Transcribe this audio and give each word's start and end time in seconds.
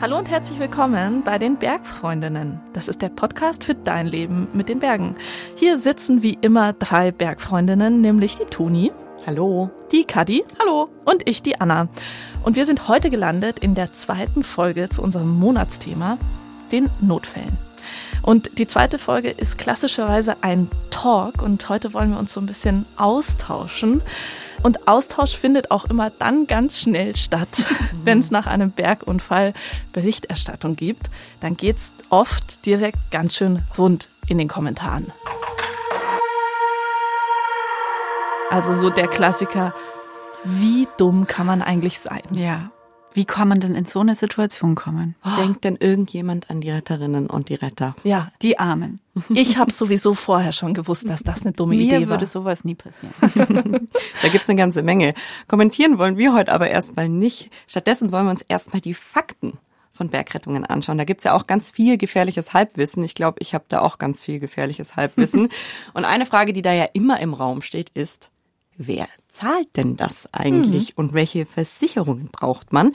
Hallo 0.00 0.16
und 0.16 0.30
herzlich 0.30 0.58
willkommen 0.58 1.22
bei 1.24 1.36
den 1.36 1.58
Bergfreundinnen. 1.58 2.58
Das 2.72 2.88
ist 2.88 3.02
der 3.02 3.10
Podcast 3.10 3.64
für 3.64 3.74
dein 3.74 4.06
Leben 4.06 4.48
mit 4.54 4.70
den 4.70 4.78
Bergen. 4.78 5.14
Hier 5.56 5.76
sitzen 5.76 6.22
wie 6.22 6.38
immer 6.40 6.72
drei 6.72 7.12
Bergfreundinnen, 7.12 8.00
nämlich 8.00 8.36
die 8.38 8.46
Toni. 8.46 8.92
Hallo. 9.26 9.68
Die 9.92 10.04
Kadi. 10.04 10.42
Hallo. 10.58 10.88
Und 11.04 11.28
ich, 11.28 11.42
die 11.42 11.60
Anna. 11.60 11.88
Und 12.42 12.56
wir 12.56 12.64
sind 12.64 12.88
heute 12.88 13.10
gelandet 13.10 13.58
in 13.58 13.74
der 13.74 13.92
zweiten 13.92 14.42
Folge 14.42 14.88
zu 14.88 15.02
unserem 15.02 15.38
Monatsthema, 15.38 16.16
den 16.72 16.88
Notfällen. 17.02 17.58
Und 18.22 18.58
die 18.58 18.66
zweite 18.66 18.98
Folge 18.98 19.28
ist 19.28 19.58
klassischerweise 19.58 20.36
ein 20.42 20.70
Talk 20.88 21.42
und 21.42 21.68
heute 21.68 21.92
wollen 21.92 22.12
wir 22.12 22.18
uns 22.18 22.32
so 22.32 22.40
ein 22.40 22.46
bisschen 22.46 22.86
austauschen. 22.96 24.00
Und 24.62 24.86
Austausch 24.88 25.36
findet 25.36 25.70
auch 25.70 25.86
immer 25.86 26.10
dann 26.10 26.46
ganz 26.46 26.80
schnell 26.80 27.16
statt, 27.16 27.48
mhm. 27.58 28.00
wenn 28.04 28.18
es 28.18 28.30
nach 28.30 28.46
einem 28.46 28.70
Bergunfall 28.70 29.54
Berichterstattung 29.92 30.76
gibt. 30.76 31.08
Dann 31.40 31.56
geht 31.56 31.78
es 31.78 31.92
oft 32.10 32.64
direkt 32.66 32.98
ganz 33.10 33.36
schön 33.36 33.62
rund 33.78 34.08
in 34.26 34.38
den 34.38 34.48
Kommentaren. 34.48 35.12
Also 38.50 38.74
so 38.74 38.90
der 38.90 39.08
Klassiker, 39.08 39.74
wie 40.44 40.88
dumm 40.98 41.26
kann 41.26 41.46
man 41.46 41.62
eigentlich 41.62 42.00
sein? 42.00 42.22
Ja. 42.32 42.70
Wie 43.12 43.24
kann 43.24 43.48
man 43.48 43.60
denn 43.60 43.74
in 43.74 43.86
so 43.86 44.00
eine 44.00 44.14
Situation 44.14 44.74
kommen? 44.74 45.16
Oh. 45.24 45.42
Denkt 45.42 45.64
denn 45.64 45.76
irgendjemand 45.76 46.48
an 46.48 46.60
die 46.60 46.70
Retterinnen 46.70 47.28
und 47.28 47.48
die 47.48 47.54
Retter? 47.54 47.96
Ja, 48.04 48.30
die 48.42 48.58
Armen. 48.58 49.00
Ich 49.34 49.58
habe 49.58 49.70
sowieso 49.70 50.14
vorher 50.14 50.52
schon 50.52 50.72
gewusst, 50.72 51.10
dass 51.10 51.22
das 51.22 51.42
eine 51.42 51.52
dumme 51.52 51.74
Mir 51.74 51.82
Idee 51.82 51.92
war. 51.92 52.00
Mir 52.00 52.08
würde 52.08 52.26
sowas 52.26 52.64
nie 52.64 52.74
passieren. 52.74 53.12
da 54.22 54.28
gibt's 54.28 54.48
eine 54.48 54.56
ganze 54.56 54.82
Menge. 54.82 55.14
Kommentieren 55.46 55.98
wollen 55.98 56.16
wir 56.16 56.32
heute 56.32 56.52
aber 56.52 56.70
erstmal 56.70 57.08
nicht. 57.08 57.50
Stattdessen 57.66 58.12
wollen 58.12 58.26
wir 58.26 58.30
uns 58.30 58.42
erstmal 58.42 58.80
die 58.80 58.94
Fakten 58.94 59.58
von 60.00 60.08
Bergrettungen 60.08 60.64
anschauen. 60.64 60.96
Da 60.96 61.04
gibt's 61.04 61.24
ja 61.24 61.34
auch 61.34 61.46
ganz 61.46 61.70
viel 61.70 61.98
gefährliches 61.98 62.54
Halbwissen. 62.54 63.04
Ich 63.04 63.14
glaube, 63.14 63.36
ich 63.40 63.52
habe 63.52 63.66
da 63.68 63.80
auch 63.80 63.98
ganz 63.98 64.22
viel 64.22 64.38
gefährliches 64.38 64.96
Halbwissen. 64.96 65.50
und 65.92 66.06
eine 66.06 66.24
Frage, 66.24 66.54
die 66.54 66.62
da 66.62 66.72
ja 66.72 66.86
immer 66.94 67.20
im 67.20 67.34
Raum 67.34 67.60
steht, 67.60 67.90
ist, 67.90 68.30
wer 68.86 69.08
zahlt 69.28 69.76
denn 69.76 69.96
das 69.96 70.28
eigentlich 70.32 70.90
mhm. 70.90 70.94
und 70.96 71.14
welche 71.14 71.44
Versicherungen 71.44 72.28
braucht 72.32 72.72
man? 72.72 72.92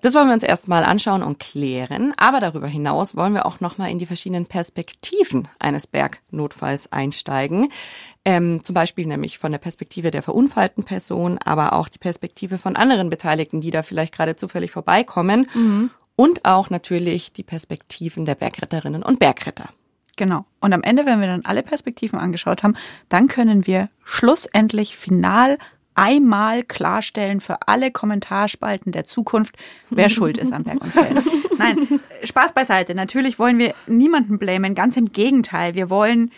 Das 0.00 0.14
wollen 0.14 0.28
wir 0.28 0.34
uns 0.34 0.44
erstmal 0.44 0.84
anschauen 0.84 1.22
und 1.22 1.40
klären. 1.40 2.12
Aber 2.16 2.40
darüber 2.40 2.68
hinaus 2.68 3.16
wollen 3.16 3.34
wir 3.34 3.44
auch 3.44 3.60
nochmal 3.60 3.90
in 3.90 3.98
die 3.98 4.06
verschiedenen 4.06 4.46
Perspektiven 4.46 5.48
eines 5.58 5.86
Bergnotfalls 5.86 6.92
einsteigen. 6.92 7.70
Ähm, 8.24 8.62
zum 8.62 8.74
Beispiel 8.74 9.06
nämlich 9.06 9.38
von 9.38 9.52
der 9.52 9.58
Perspektive 9.58 10.10
der 10.10 10.22
verunfallten 10.22 10.84
Person, 10.84 11.38
aber 11.38 11.72
auch 11.72 11.88
die 11.88 11.98
Perspektive 11.98 12.56
von 12.58 12.76
anderen 12.76 13.10
Beteiligten, 13.10 13.60
die 13.60 13.70
da 13.70 13.82
vielleicht 13.82 14.14
gerade 14.14 14.36
zufällig 14.36 14.70
vorbeikommen. 14.70 15.48
Mhm. 15.52 15.90
Und 16.16 16.44
auch 16.44 16.70
natürlich 16.70 17.32
die 17.32 17.42
Perspektiven 17.42 18.24
der 18.24 18.36
Bergretterinnen 18.36 19.02
und 19.02 19.18
Bergretter. 19.18 19.70
Genau. 20.16 20.44
Und 20.60 20.72
am 20.72 20.82
Ende, 20.82 21.06
wenn 21.06 21.20
wir 21.20 21.26
dann 21.26 21.44
alle 21.44 21.62
Perspektiven 21.62 22.18
angeschaut 22.18 22.62
haben, 22.62 22.76
dann 23.08 23.28
können 23.28 23.66
wir 23.66 23.88
schlussendlich 24.04 24.96
final 24.96 25.58
einmal 25.94 26.64
klarstellen 26.64 27.40
für 27.40 27.68
alle 27.68 27.90
Kommentarspalten 27.90 28.92
der 28.92 29.04
Zukunft, 29.04 29.56
wer 29.90 30.08
schuld 30.10 30.38
ist 30.38 30.52
am 30.52 30.64
Bergunfall. 30.64 31.22
Nein, 31.58 32.00
Spaß 32.24 32.52
beiseite. 32.52 32.94
Natürlich 32.94 33.38
wollen 33.38 33.58
wir 33.58 33.74
niemanden 33.86 34.38
blamen. 34.38 34.74
Ganz 34.74 34.96
im 34.96 35.12
Gegenteil. 35.12 35.74
Wir 35.74 35.90
wollen 35.90 36.32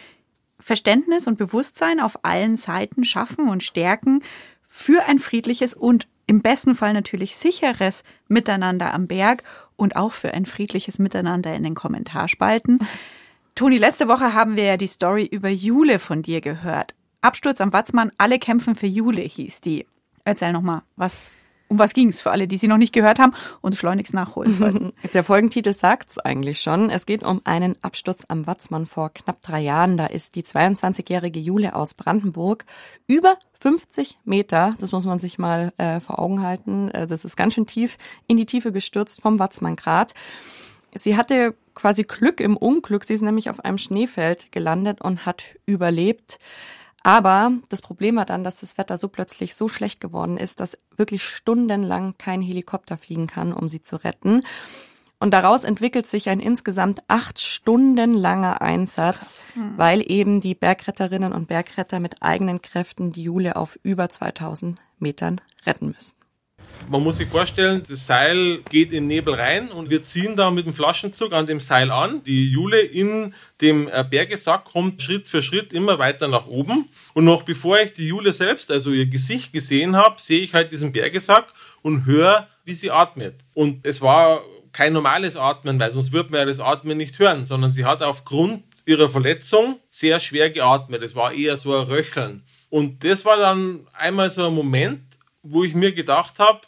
Verständnis 0.58 1.26
und 1.26 1.38
Bewusstsein 1.38 2.00
auf 2.00 2.24
allen 2.24 2.56
Seiten 2.56 3.04
schaffen 3.04 3.48
und 3.48 3.62
stärken 3.62 4.22
für 4.68 5.04
ein 5.06 5.18
friedliches 5.18 5.74
und 5.74 6.06
im 6.26 6.42
besten 6.42 6.74
Fall 6.74 6.92
natürlich 6.92 7.36
sicheres 7.36 8.02
Miteinander 8.28 8.92
am 8.92 9.06
Berg 9.06 9.44
und 9.76 9.96
auch 9.96 10.12
für 10.12 10.34
ein 10.34 10.44
friedliches 10.44 10.98
Miteinander 10.98 11.54
in 11.54 11.62
den 11.62 11.74
Kommentarspalten. 11.74 12.80
Toni, 13.56 13.78
letzte 13.78 14.06
Woche 14.06 14.34
haben 14.34 14.56
wir 14.56 14.64
ja 14.64 14.76
die 14.76 14.86
Story 14.86 15.24
über 15.24 15.48
Jule 15.48 15.98
von 15.98 16.20
dir 16.20 16.42
gehört. 16.42 16.94
Absturz 17.22 17.62
am 17.62 17.72
Watzmann, 17.72 18.12
alle 18.18 18.38
kämpfen 18.38 18.74
für 18.74 18.86
Jule 18.86 19.22
hieß 19.22 19.62
die. 19.62 19.86
Erzähl 20.24 20.52
nochmal, 20.52 20.82
was, 20.96 21.30
um 21.68 21.78
was 21.78 21.94
ging 21.94 22.10
es 22.10 22.20
für 22.20 22.32
alle, 22.32 22.48
die 22.48 22.58
sie 22.58 22.68
noch 22.68 22.76
nicht 22.76 22.92
gehört 22.92 23.18
haben 23.18 23.32
und 23.62 23.74
schleunigst 23.74 24.12
nachholen 24.12 24.52
sollten? 24.52 24.92
Der 25.14 25.24
Folgentitel 25.24 25.72
sagt's 25.72 26.18
eigentlich 26.18 26.60
schon. 26.60 26.90
Es 26.90 27.06
geht 27.06 27.22
um 27.22 27.40
einen 27.44 27.82
Absturz 27.82 28.26
am 28.28 28.46
Watzmann 28.46 28.84
vor 28.84 29.08
knapp 29.08 29.40
drei 29.40 29.62
Jahren. 29.62 29.96
Da 29.96 30.04
ist 30.04 30.36
die 30.36 30.42
22-jährige 30.42 31.40
Jule 31.40 31.74
aus 31.74 31.94
Brandenburg 31.94 32.66
über 33.06 33.38
50 33.60 34.18
Meter, 34.24 34.74
das 34.80 34.92
muss 34.92 35.06
man 35.06 35.18
sich 35.18 35.38
mal 35.38 35.72
äh, 35.78 36.00
vor 36.00 36.18
Augen 36.18 36.42
halten, 36.42 36.90
äh, 36.90 37.06
das 37.06 37.24
ist 37.24 37.36
ganz 37.36 37.54
schön 37.54 37.66
tief, 37.66 37.96
in 38.26 38.36
die 38.36 38.44
Tiefe 38.44 38.70
gestürzt 38.70 39.22
vom 39.22 39.38
Watzmanngrat. 39.38 40.12
Sie 40.96 41.16
hatte 41.16 41.54
quasi 41.74 42.04
Glück 42.04 42.40
im 42.40 42.56
Unglück. 42.56 43.04
Sie 43.04 43.14
ist 43.14 43.22
nämlich 43.22 43.50
auf 43.50 43.64
einem 43.64 43.78
Schneefeld 43.78 44.50
gelandet 44.52 45.00
und 45.00 45.26
hat 45.26 45.44
überlebt. 45.66 46.38
Aber 47.02 47.52
das 47.68 47.82
Problem 47.82 48.16
war 48.16 48.24
dann, 48.24 48.42
dass 48.42 48.60
das 48.60 48.78
Wetter 48.78 48.98
so 48.98 49.08
plötzlich 49.08 49.54
so 49.54 49.68
schlecht 49.68 50.00
geworden 50.00 50.36
ist, 50.36 50.58
dass 50.58 50.80
wirklich 50.96 51.22
stundenlang 51.22 52.16
kein 52.18 52.42
Helikopter 52.42 52.96
fliegen 52.96 53.28
kann, 53.28 53.52
um 53.52 53.68
sie 53.68 53.80
zu 53.80 54.02
retten. 54.02 54.42
Und 55.18 55.30
daraus 55.30 55.64
entwickelt 55.64 56.06
sich 56.06 56.28
ein 56.28 56.40
insgesamt 56.40 57.00
acht 57.08 57.40
Stunden 57.40 58.12
langer 58.12 58.60
Einsatz, 58.60 59.46
hm. 59.54 59.78
weil 59.78 60.02
eben 60.10 60.40
die 60.40 60.54
Bergretterinnen 60.54 61.32
und 61.32 61.48
Bergretter 61.48 62.00
mit 62.00 62.22
eigenen 62.22 62.60
Kräften 62.60 63.12
die 63.12 63.22
Jule 63.22 63.56
auf 63.56 63.78
über 63.82 64.10
2000 64.10 64.78
Metern 64.98 65.40
retten 65.64 65.86
müssen. 65.86 66.16
Man 66.88 67.02
muss 67.02 67.16
sich 67.16 67.28
vorstellen, 67.28 67.82
das 67.88 68.06
Seil 68.06 68.58
geht 68.70 68.92
in 68.92 69.04
den 69.04 69.06
Nebel 69.08 69.34
rein 69.34 69.70
und 69.70 69.90
wir 69.90 70.04
ziehen 70.04 70.36
da 70.36 70.52
mit 70.52 70.66
dem 70.66 70.72
Flaschenzug 70.72 71.32
an 71.32 71.44
dem 71.46 71.58
Seil 71.58 71.90
an. 71.90 72.22
Die 72.22 72.52
Jule 72.52 72.78
in 72.78 73.34
dem 73.60 73.88
äh, 73.88 74.04
Bergesack 74.08 74.66
kommt 74.66 75.02
Schritt 75.02 75.26
für 75.26 75.42
Schritt 75.42 75.72
immer 75.72 75.98
weiter 75.98 76.28
nach 76.28 76.46
oben. 76.46 76.88
Und 77.12 77.24
noch 77.24 77.42
bevor 77.42 77.80
ich 77.80 77.92
die 77.92 78.06
Jule 78.06 78.32
selbst, 78.32 78.70
also 78.70 78.92
ihr 78.92 79.06
Gesicht 79.06 79.52
gesehen 79.52 79.96
habe, 79.96 80.20
sehe 80.20 80.40
ich 80.40 80.54
halt 80.54 80.70
diesen 80.70 80.92
Bergesack 80.92 81.52
und 81.82 82.06
höre, 82.06 82.46
wie 82.64 82.74
sie 82.74 82.92
atmet. 82.92 83.34
Und 83.52 83.84
es 83.84 84.00
war 84.00 84.40
kein 84.70 84.92
normales 84.92 85.36
Atmen, 85.36 85.80
weil 85.80 85.90
sonst 85.90 86.12
würde 86.12 86.30
man 86.30 86.40
ja 86.40 86.46
das 86.46 86.60
Atmen 86.60 86.98
nicht 86.98 87.18
hören, 87.18 87.46
sondern 87.46 87.72
sie 87.72 87.84
hat 87.84 88.02
aufgrund 88.02 88.62
ihrer 88.84 89.08
Verletzung 89.08 89.80
sehr 89.90 90.20
schwer 90.20 90.50
geatmet. 90.50 91.02
Es 91.02 91.16
war 91.16 91.32
eher 91.32 91.56
so 91.56 91.74
ein 91.74 91.86
Röcheln. 91.86 92.44
Und 92.70 93.02
das 93.02 93.24
war 93.24 93.38
dann 93.38 93.86
einmal 93.92 94.30
so 94.30 94.46
ein 94.46 94.54
Moment, 94.54 95.05
wo 95.50 95.64
ich 95.64 95.74
mir 95.74 95.92
gedacht 95.92 96.38
habe, 96.38 96.60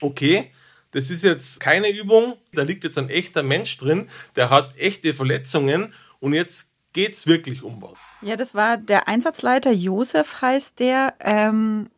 okay, 0.00 0.50
das 0.92 1.10
ist 1.10 1.22
jetzt 1.22 1.60
keine 1.60 1.90
Übung, 1.90 2.34
da 2.52 2.62
liegt 2.62 2.84
jetzt 2.84 2.98
ein 2.98 3.08
echter 3.08 3.42
Mensch 3.42 3.76
drin, 3.76 4.08
der 4.36 4.50
hat 4.50 4.76
echte 4.76 5.14
Verletzungen 5.14 5.94
und 6.18 6.34
jetzt 6.34 6.72
geht 6.92 7.12
es 7.12 7.26
wirklich 7.26 7.62
um 7.62 7.80
was. 7.80 8.14
Ja, 8.22 8.36
das 8.36 8.54
war 8.54 8.76
der 8.76 9.06
Einsatzleiter 9.08 9.70
Josef 9.70 10.42
heißt 10.42 10.80
der. 10.80 11.14
Ähm, 11.20 11.90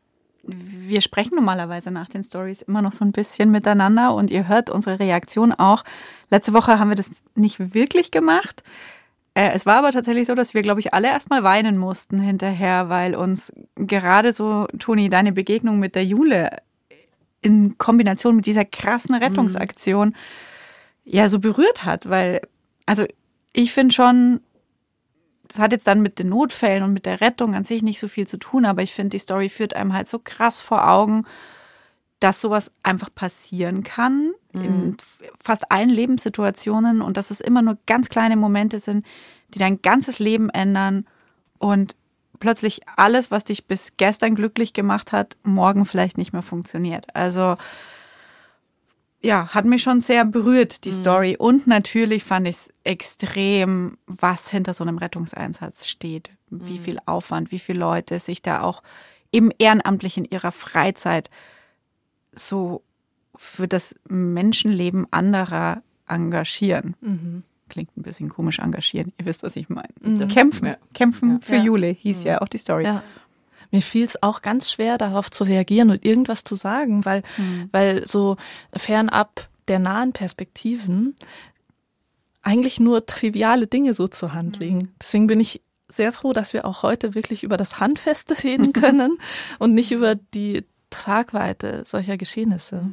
wir 0.44 1.00
sprechen 1.00 1.37
normalerweise 1.37 1.91
nach 1.91 2.09
den 2.09 2.25
Stories 2.25 2.62
immer 2.62 2.82
noch 2.82 2.92
so 2.92 3.04
ein 3.04 3.12
bisschen 3.12 3.50
miteinander 3.50 4.12
und 4.15 4.31
ihr 4.31 4.48
hört 4.48 4.71
unsere 4.71 4.98
Reaktion 4.98 5.53
auch. 5.53 5.84
Letzte 6.31 6.53
Woche 6.53 6.78
haben 6.78 6.88
wir 6.88 6.97
das 6.97 7.10
nicht 7.34 7.75
wirklich 7.75 8.10
gemacht. 8.10 8.62
Äh, 9.34 9.53
es 9.54 9.65
war 9.65 9.76
aber 9.76 9.93
tatsächlich 9.93 10.26
so, 10.26 10.34
dass 10.34 10.54
wir, 10.54 10.62
glaube 10.62 10.81
ich, 10.81 10.93
alle 10.93 11.09
erstmal 11.09 11.43
weinen 11.43 11.78
mussten 11.78 12.20
hinterher, 12.20 12.88
weil 12.88 13.15
uns 13.15 13.53
gerade 13.76 14.32
so, 14.32 14.66
Toni, 14.78 15.09
deine 15.09 15.32
Begegnung 15.32 15.78
mit 15.78 15.94
der 15.94 16.04
Jule 16.04 16.59
in 17.41 17.76
Kombination 17.78 18.37
mit 18.37 18.47
dieser 18.47 18.65
krassen 18.65 19.15
Rettungsaktion 19.15 20.09
mhm. 20.09 20.15
ja 21.04 21.28
so 21.28 21.41
berührt 21.41 21.84
hat, 21.84 22.09
weil, 22.09 22.41
also 22.87 23.04
ich 23.53 23.72
finde 23.72 23.94
schon, 23.94 24.41
das 25.48 25.59
hat 25.59 25.72
jetzt 25.72 25.87
dann 25.87 26.03
mit 26.03 26.19
den 26.19 26.28
Notfällen 26.28 26.82
und 26.82 26.92
mit 26.92 27.04
der 27.04 27.21
Rettung 27.21 27.54
an 27.54 27.65
sich 27.65 27.82
nicht 27.82 27.98
so 27.98 28.09
viel 28.09 28.26
zu 28.26 28.38
tun, 28.38 28.65
aber 28.65 28.82
ich 28.82 28.94
finde, 28.94 29.10
die 29.10 29.19
Story 29.19 29.48
führt 29.48 29.75
einem 29.75 29.92
halt 29.92 30.09
so 30.09 30.19
krass 30.19 30.60
vor 30.60 30.88
Augen, 30.88 31.26
dass 32.22 32.41
sowas 32.41 32.71
einfach 32.84 33.13
passieren 33.13 33.83
kann 33.83 34.33
mhm. 34.53 34.65
in 34.65 34.97
fast 35.42 35.72
allen 35.72 35.89
Lebenssituationen 35.89 37.03
und 37.03 37.16
dass 37.16 37.33
es 37.33 37.41
immer 37.41 37.63
nur 37.63 37.78
ganz 37.86 38.09
kleine 38.09 38.36
Momente 38.36 38.78
sind, 38.78 39.04
die 39.54 39.59
dein 39.59 39.83
ganzes 39.83 40.21
Leben 40.21 40.48
ändern 40.48 41.07
und 41.59 41.97
plötzlich 42.39 42.83
alles, 42.97 43.30
was 43.33 43.45
dich 43.45 43.66
bis 43.66 43.97
gestern 43.97 44.36
glücklich 44.36 44.72
gemacht 44.72 45.10
hat, 45.10 45.36
morgen 45.42 45.84
vielleicht 45.84 46.16
nicht 46.16 46.33
mehr 46.33 46.42
funktioniert. 46.42 47.15
Also 47.15 47.57
ja, 49.21 49.48
hat 49.48 49.65
mich 49.65 49.83
schon 49.83 50.01
sehr 50.01 50.24
berührt, 50.24 50.84
die 50.84 50.91
mhm. 50.91 50.95
Story. 50.95 51.36
Und 51.36 51.66
natürlich 51.66 52.22
fand 52.24 52.47
ich 52.47 52.57
es 52.57 52.71
extrem, 52.84 53.98
was 54.07 54.48
hinter 54.48 54.74
so 54.74 54.84
einem 54.84 54.98
Rettungseinsatz 54.98 55.86
steht. 55.86 56.30
Wie 56.51 56.78
mhm. 56.78 56.84
viel 56.84 56.98
Aufwand, 57.07 57.51
wie 57.51 57.60
viele 57.60 57.80
Leute 57.80 58.19
sich 58.19 58.42
da 58.42 58.63
auch 58.63 58.83
eben 59.33 59.51
ehrenamtlich 59.59 60.19
in 60.19 60.24
ihrer 60.24 60.53
Freizeit 60.53 61.30
so 62.33 62.83
für 63.37 63.69
das 63.69 63.95
Menschenleben 64.09 65.07
anderer 65.11 65.83
engagieren. 66.07 66.97
Mhm 67.01 67.45
klingt 67.73 67.97
ein 67.97 68.03
bisschen 68.03 68.29
komisch 68.29 68.59
engagieren. 68.59 69.13
Ihr 69.19 69.25
wisst, 69.25 69.43
was 69.43 69.57
ich 69.57 69.69
meine. 69.69 69.89
Mhm. 70.01 70.29
Kämpfen, 70.29 70.67
ja. 70.67 70.77
kämpfen 70.93 71.31
ja. 71.31 71.39
für 71.41 71.57
ja. 71.57 71.63
Jule 71.63 71.87
hieß 71.89 72.21
mhm. 72.21 72.27
ja 72.27 72.43
auch 72.43 72.49
die 72.49 72.59
Story. 72.59 72.87
Mir 73.71 73.81
fiel 73.81 74.05
es 74.05 74.23
auch 74.23 74.43
ganz 74.43 74.71
schwer, 74.71 74.99
darauf 74.99 75.31
zu 75.31 75.45
reagieren 75.45 75.91
und 75.91 76.05
irgendwas 76.05 76.45
zu 76.45 76.55
sagen, 76.55 77.07
weil, 77.07 77.23
mhm. 77.39 77.71
weil 77.73 78.07
so 78.07 78.37
fernab 78.77 79.49
der 79.69 79.79
nahen 79.79 80.13
Perspektiven 80.13 81.17
eigentlich 82.43 82.79
nur 82.79 83.07
triviale 83.07 83.67
Dinge 83.67 83.95
so 83.95 84.07
zur 84.07 84.34
Hand 84.34 84.59
legen. 84.59 84.79
Mhm. 84.79 84.89
Deswegen 85.01 85.27
bin 85.27 85.41
ich 85.41 85.63
sehr 85.89 86.13
froh, 86.13 86.34
dass 86.34 86.53
wir 86.53 86.67
auch 86.67 86.83
heute 86.83 87.15
wirklich 87.15 87.43
über 87.43 87.57
das 87.57 87.81
Handfeste 87.81 88.37
reden 88.45 88.75
können 88.75 89.17
und 89.59 89.73
nicht 89.73 89.93
über 89.93 90.15
die 90.15 90.65
Tragweite 90.92 91.83
solcher 91.86 92.16
Geschehnisse. 92.16 92.84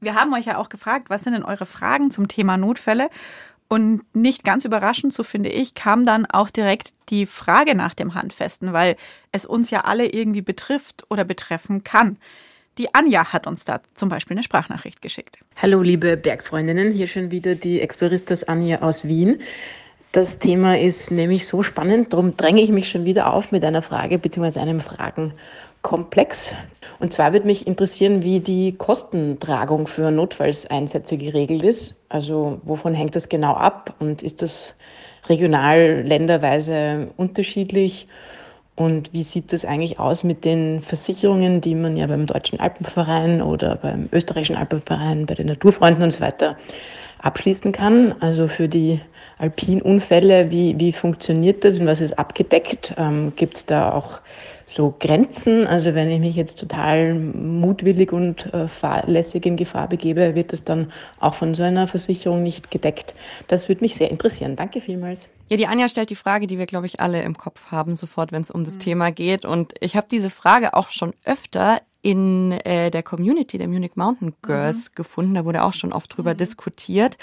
Wir 0.00 0.14
haben 0.14 0.32
euch 0.34 0.46
ja 0.46 0.58
auch 0.58 0.68
gefragt, 0.68 1.10
was 1.10 1.22
sind 1.24 1.32
denn 1.32 1.42
eure 1.42 1.66
Fragen 1.66 2.10
zum 2.10 2.28
Thema 2.28 2.56
Notfälle? 2.56 3.08
Und 3.66 4.02
nicht 4.14 4.44
ganz 4.44 4.64
überraschend, 4.64 5.14
so 5.14 5.22
finde 5.22 5.48
ich, 5.48 5.74
kam 5.74 6.06
dann 6.06 6.26
auch 6.26 6.50
direkt 6.50 6.92
die 7.08 7.26
Frage 7.26 7.74
nach 7.74 7.94
dem 7.94 8.14
Handfesten, 8.14 8.72
weil 8.72 8.96
es 9.32 9.46
uns 9.46 9.70
ja 9.70 9.80
alle 9.80 10.06
irgendwie 10.06 10.42
betrifft 10.42 11.04
oder 11.08 11.24
betreffen 11.24 11.82
kann. 11.82 12.18
Die 12.76 12.94
Anja 12.94 13.32
hat 13.32 13.46
uns 13.46 13.64
da 13.64 13.80
zum 13.94 14.08
Beispiel 14.08 14.36
eine 14.36 14.42
Sprachnachricht 14.42 15.00
geschickt. 15.00 15.38
Hallo, 15.56 15.80
liebe 15.80 16.16
Bergfreundinnen, 16.16 16.92
hier 16.92 17.06
schon 17.06 17.30
wieder 17.30 17.54
die 17.54 17.80
Exploristas 17.80 18.44
Anja 18.44 18.82
aus 18.82 19.08
Wien. 19.08 19.40
Das 20.14 20.38
Thema 20.38 20.78
ist 20.78 21.10
nämlich 21.10 21.44
so 21.44 21.64
spannend, 21.64 22.12
darum 22.12 22.36
dränge 22.36 22.62
ich 22.62 22.70
mich 22.70 22.88
schon 22.88 23.04
wieder 23.04 23.32
auf 23.32 23.50
mit 23.50 23.64
einer 23.64 23.82
Frage 23.82 24.16
bzw. 24.16 24.60
einem 24.60 24.78
Fragenkomplex. 24.78 26.54
Und 27.00 27.12
zwar 27.12 27.32
würde 27.32 27.48
mich 27.48 27.66
interessieren, 27.66 28.22
wie 28.22 28.38
die 28.38 28.76
Kostentragung 28.76 29.88
für 29.88 30.12
Notfallseinsätze 30.12 31.16
geregelt 31.16 31.64
ist. 31.64 31.96
Also 32.10 32.60
wovon 32.62 32.94
hängt 32.94 33.16
das 33.16 33.28
genau 33.28 33.54
ab 33.54 33.92
und 33.98 34.22
ist 34.22 34.40
das 34.40 34.76
regional, 35.28 36.02
länderweise 36.02 37.08
unterschiedlich? 37.16 38.06
Und 38.76 39.12
wie 39.12 39.24
sieht 39.24 39.52
das 39.52 39.64
eigentlich 39.64 39.98
aus 39.98 40.22
mit 40.22 40.44
den 40.44 40.80
Versicherungen, 40.80 41.60
die 41.60 41.74
man 41.74 41.96
ja 41.96 42.06
beim 42.06 42.26
Deutschen 42.26 42.60
Alpenverein 42.60 43.42
oder 43.42 43.74
beim 43.74 44.08
Österreichischen 44.12 44.54
Alpenverein, 44.54 45.26
bei 45.26 45.34
den 45.34 45.48
Naturfreunden 45.48 46.04
und 46.04 46.12
so 46.12 46.20
weiter 46.20 46.56
abschließen 47.18 47.72
kann? 47.72 48.14
Also 48.20 48.46
für 48.46 48.68
die 48.68 49.00
Alpinunfälle, 49.38 50.50
wie, 50.50 50.78
wie 50.78 50.92
funktioniert 50.92 51.64
das 51.64 51.78
und 51.78 51.86
was 51.86 52.00
ist 52.00 52.18
abgedeckt? 52.18 52.94
Ähm, 52.96 53.32
Gibt 53.36 53.56
es 53.56 53.66
da 53.66 53.92
auch 53.92 54.20
so 54.64 54.94
Grenzen? 54.98 55.66
Also 55.66 55.94
wenn 55.94 56.10
ich 56.10 56.20
mich 56.20 56.36
jetzt 56.36 56.60
total 56.60 57.14
mutwillig 57.14 58.12
und 58.12 58.52
äh, 58.54 58.68
fahrlässig 58.68 59.44
in 59.46 59.56
Gefahr 59.56 59.88
begebe, 59.88 60.34
wird 60.34 60.52
das 60.52 60.64
dann 60.64 60.92
auch 61.20 61.34
von 61.34 61.54
so 61.54 61.62
einer 61.62 61.88
Versicherung 61.88 62.42
nicht 62.42 62.70
gedeckt? 62.70 63.14
Das 63.48 63.68
würde 63.68 63.82
mich 63.82 63.96
sehr 63.96 64.10
interessieren. 64.10 64.56
Danke 64.56 64.80
vielmals. 64.80 65.28
Ja, 65.48 65.56
die 65.56 65.66
Anja 65.66 65.88
stellt 65.88 66.10
die 66.10 66.14
Frage, 66.14 66.46
die 66.46 66.58
wir, 66.58 66.66
glaube 66.66 66.86
ich, 66.86 67.00
alle 67.00 67.22
im 67.22 67.36
Kopf 67.36 67.70
haben, 67.70 67.94
sofort, 67.94 68.32
wenn 68.32 68.42
es 68.42 68.50
um 68.50 68.64
das 68.64 68.74
mhm. 68.74 68.80
Thema 68.80 69.10
geht. 69.10 69.44
Und 69.44 69.74
ich 69.80 69.96
habe 69.96 70.06
diese 70.10 70.30
Frage 70.30 70.74
auch 70.74 70.90
schon 70.90 71.12
öfter 71.24 71.80
in 72.00 72.52
äh, 72.52 72.90
der 72.90 73.02
Community 73.02 73.58
der 73.58 73.68
Munich 73.68 73.96
Mountain 73.96 74.34
Girls 74.42 74.90
mhm. 74.90 74.94
gefunden. 74.94 75.34
Da 75.34 75.44
wurde 75.44 75.64
auch 75.64 75.72
schon 75.72 75.92
oft 75.92 76.16
drüber 76.16 76.34
mhm. 76.34 76.38
diskutiert. 76.38 77.18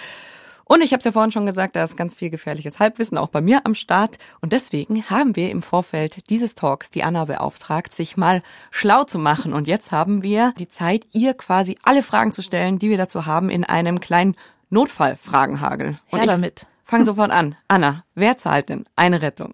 Und 0.71 0.79
ich 0.79 0.93
habe 0.93 0.99
es 0.99 1.05
ja 1.05 1.11
vorhin 1.11 1.33
schon 1.33 1.45
gesagt, 1.45 1.75
da 1.75 1.83
ist 1.83 1.97
ganz 1.97 2.15
viel 2.15 2.29
gefährliches 2.29 2.79
Halbwissen 2.79 3.17
auch 3.17 3.27
bei 3.27 3.41
mir 3.41 3.65
am 3.65 3.75
Start. 3.75 4.17
Und 4.39 4.53
deswegen 4.53 5.03
haben 5.09 5.35
wir 5.35 5.51
im 5.51 5.63
Vorfeld 5.63 6.29
dieses 6.29 6.55
Talks 6.55 6.89
die 6.89 7.03
Anna 7.03 7.25
beauftragt, 7.25 7.93
sich 7.93 8.15
mal 8.15 8.41
schlau 8.69 9.03
zu 9.03 9.19
machen. 9.19 9.51
Und 9.51 9.67
jetzt 9.67 9.91
haben 9.91 10.23
wir 10.23 10.53
die 10.57 10.69
Zeit, 10.69 11.05
ihr 11.11 11.33
quasi 11.33 11.77
alle 11.83 12.03
Fragen 12.03 12.31
zu 12.31 12.41
stellen, 12.41 12.79
die 12.79 12.89
wir 12.89 12.95
dazu 12.95 13.25
haben, 13.25 13.49
in 13.49 13.65
einem 13.65 13.99
kleinen 13.99 14.37
Notfallfragenhagel. 14.69 15.99
Und 16.09 16.19
Her 16.19 16.25
damit. 16.25 16.67
Fang 16.85 17.03
sofort 17.03 17.31
an. 17.31 17.57
Anna, 17.67 18.05
wer 18.15 18.37
zahlt 18.37 18.69
denn 18.69 18.85
eine 18.95 19.21
Rettung? 19.21 19.53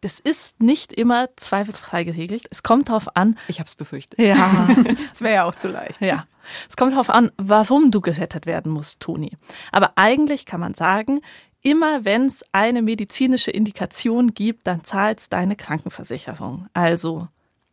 Das 0.00 0.18
ist 0.18 0.62
nicht 0.62 0.92
immer 0.92 1.28
zweifelsfrei 1.36 2.04
geregelt. 2.04 2.46
Es 2.50 2.62
kommt 2.62 2.88
darauf 2.88 3.16
an. 3.16 3.36
Ich 3.48 3.58
habe 3.58 3.66
es 3.66 3.74
befürchtet. 3.74 4.18
Ja, 4.18 4.68
es 5.12 5.20
wäre 5.20 5.34
ja 5.34 5.44
auch 5.44 5.54
zu 5.54 5.68
leicht. 5.68 6.00
Ja, 6.00 6.26
es 6.68 6.76
kommt 6.76 6.92
darauf 6.92 7.10
an, 7.10 7.30
warum 7.36 7.90
du 7.90 8.00
gerettet 8.00 8.46
werden 8.46 8.72
musst, 8.72 9.00
Toni. 9.00 9.32
Aber 9.72 9.92
eigentlich 9.96 10.46
kann 10.46 10.60
man 10.60 10.74
sagen, 10.74 11.20
immer 11.62 12.04
wenn 12.04 12.26
es 12.26 12.44
eine 12.52 12.82
medizinische 12.82 13.50
Indikation 13.50 14.32
gibt, 14.32 14.66
dann 14.66 14.84
zahlt 14.84 15.32
deine 15.32 15.56
Krankenversicherung. 15.56 16.68
Also, 16.72 17.28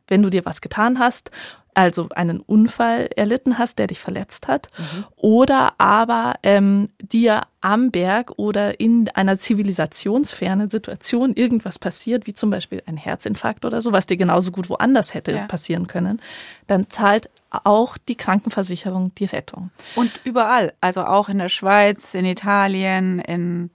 wenn 0.08 0.24
du 0.24 0.30
dir 0.30 0.46
was 0.46 0.62
getan 0.62 1.00
hast 1.00 1.32
also 1.78 2.10
einen 2.10 2.40
Unfall 2.40 3.08
erlitten 3.16 3.60
hast, 3.60 3.78
der 3.78 3.86
dich 3.86 4.00
verletzt 4.00 4.48
hat, 4.48 4.70
mhm. 4.80 5.06
oder 5.16 5.74
aber 5.78 6.34
ähm, 6.42 6.90
dir 7.00 7.42
am 7.62 7.92
Berg 7.92 8.32
oder 8.38 8.80
in 8.80 9.10
einer 9.10 9.38
zivilisationsfernen 9.38 10.72
Situation 10.72 11.36
irgendwas 11.36 11.78
passiert, 11.78 12.26
wie 12.26 12.34
zum 12.34 12.50
Beispiel 12.50 12.82
ein 12.88 12.98
Herzinfarkt 12.98 13.64
oder 13.64 13.80
so, 13.82 13.92
was 13.92 14.08
dir 14.08 14.18
genauso 14.18 14.52
gut 14.52 14.72
woanders 14.72 15.14
hätte 15.14 15.34
ja. 15.34 15.46
passieren 15.46 15.86
können, 15.86 16.20
dann 16.66 16.90
zahlt 16.90 17.30
auch 17.52 18.00
die 18.00 18.16
Krankenversicherung 18.16 19.14
die 19.14 19.26
Rettung. 19.26 19.70
Und 19.96 20.20
überall, 20.24 20.74
also 20.82 21.06
auch 21.06 21.30
in 21.30 21.38
der 21.38 21.50
Schweiz, 21.50 22.16
in 22.16 22.26
Italien, 22.26 23.20
in 23.20 23.70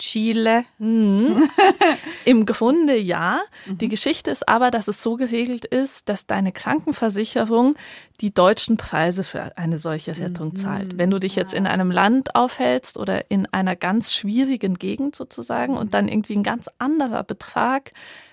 Chile. 0.00 0.64
Mhm. 0.78 1.48
Im 2.24 2.46
Grunde 2.46 2.96
ja. 2.98 3.40
Mhm. 3.66 3.78
Die 3.78 3.88
Geschichte 3.88 4.30
ist 4.30 4.48
aber, 4.48 4.70
dass 4.70 4.88
es 4.88 5.02
so 5.02 5.16
geregelt 5.16 5.64
ist, 5.64 6.08
dass 6.08 6.26
deine 6.26 6.50
Krankenversicherung 6.52 7.76
die 8.20 8.34
deutschen 8.34 8.76
Preise 8.76 9.22
für 9.22 9.56
eine 9.56 9.78
solche 9.78 10.18
Rettung 10.18 10.48
mhm. 10.48 10.56
zahlt. 10.56 10.98
Wenn 10.98 11.10
du 11.10 11.20
dich 11.20 11.36
jetzt 11.36 11.54
in 11.54 11.66
einem 11.66 11.90
Land 11.90 12.34
aufhältst 12.34 12.96
oder 12.96 13.30
in 13.30 13.46
einer 13.52 13.76
ganz 13.76 14.12
schwierigen 14.12 14.74
Gegend 14.74 15.14
sozusagen 15.14 15.76
und 15.76 15.94
dann 15.94 16.08
irgendwie 16.08 16.34
ein 16.34 16.42
ganz 16.42 16.68
anderer 16.78 17.22
Betrag 17.22 17.92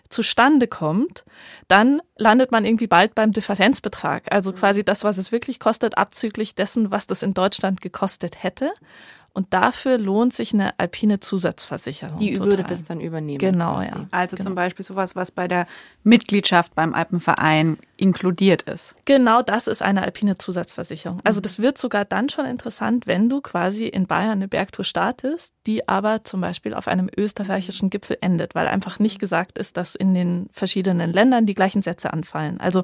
zustande 0.10 0.68
kommt, 0.68 1.26
dann 1.68 2.02
landet 2.16 2.52
man 2.52 2.66
irgendwie 2.66 2.88
bald 2.88 3.14
beim 3.14 3.34
Differenzbetrag. 3.34 4.32
Also 4.32 4.52
mhm. 4.52 4.56
quasi 4.56 4.84
das, 4.84 5.04
was 5.04 5.18
es 5.18 5.32
wirklich 5.32 5.60
kostet, 5.60 5.98
abzüglich 5.98 6.56
dessen, 6.56 6.92
was 6.92 7.08
das 7.08 7.24
in 7.24 7.34
Deutschland 7.34 7.82
gekostet 7.82 8.42
hätte. 8.44 8.72
Und 9.38 9.54
dafür 9.54 10.00
lohnt 10.00 10.34
sich 10.34 10.52
eine 10.52 10.80
alpine 10.80 11.20
Zusatzversicherung. 11.20 12.18
Die 12.18 12.34
total. 12.34 12.50
würde 12.50 12.64
das 12.64 12.86
dann 12.86 13.00
übernehmen. 13.00 13.38
Genau, 13.38 13.76
quasi. 13.76 13.90
ja. 13.90 14.08
Also 14.10 14.36
genau. 14.36 14.48
zum 14.48 14.56
Beispiel 14.56 14.84
sowas, 14.84 15.16
was 15.16 15.30
bei 15.30 15.48
der 15.48 15.68
Mitgliedschaft 16.04 16.74
beim 16.74 16.96
Alpenverein 16.96 17.78
inkludiert 17.98 18.64
ist. 18.64 18.96
Genau, 19.06 19.42
das 19.42 19.68
ist 19.68 19.82
eine 19.82 20.04
alpine 20.04 20.38
Zusatzversicherung. 20.38 21.20
Also 21.24 21.40
mhm. 21.40 21.44
das 21.44 21.60
wird 21.60 21.78
sogar 21.78 22.06
dann 22.06 22.30
schon 22.30 22.46
interessant, 22.46 23.08
wenn 23.08 23.30
du 23.30 23.42
quasi 23.42 23.86
in 23.88 24.08
Bayern 24.08 24.32
eine 24.32 24.48
Bergtour 24.48 24.86
startest, 24.86 25.54
die 25.66 25.88
aber 25.88 26.24
zum 26.24 26.42
Beispiel 26.42 26.74
auf 26.74 26.88
einem 26.88 27.10
österreichischen 27.16 27.90
Gipfel 27.90 28.18
endet, 28.22 28.56
weil 28.56 28.68
einfach 28.68 29.00
nicht 29.00 29.20
gesagt 29.20 29.58
ist, 29.58 29.78
dass 29.78 29.96
in 29.96 30.14
den 30.14 30.48
verschiedenen 30.52 31.12
Ländern 31.12 31.46
die 31.46 31.56
gleichen 31.56 31.82
Sätze 31.82 32.14
anfallen. 32.14 32.60
Also 32.60 32.84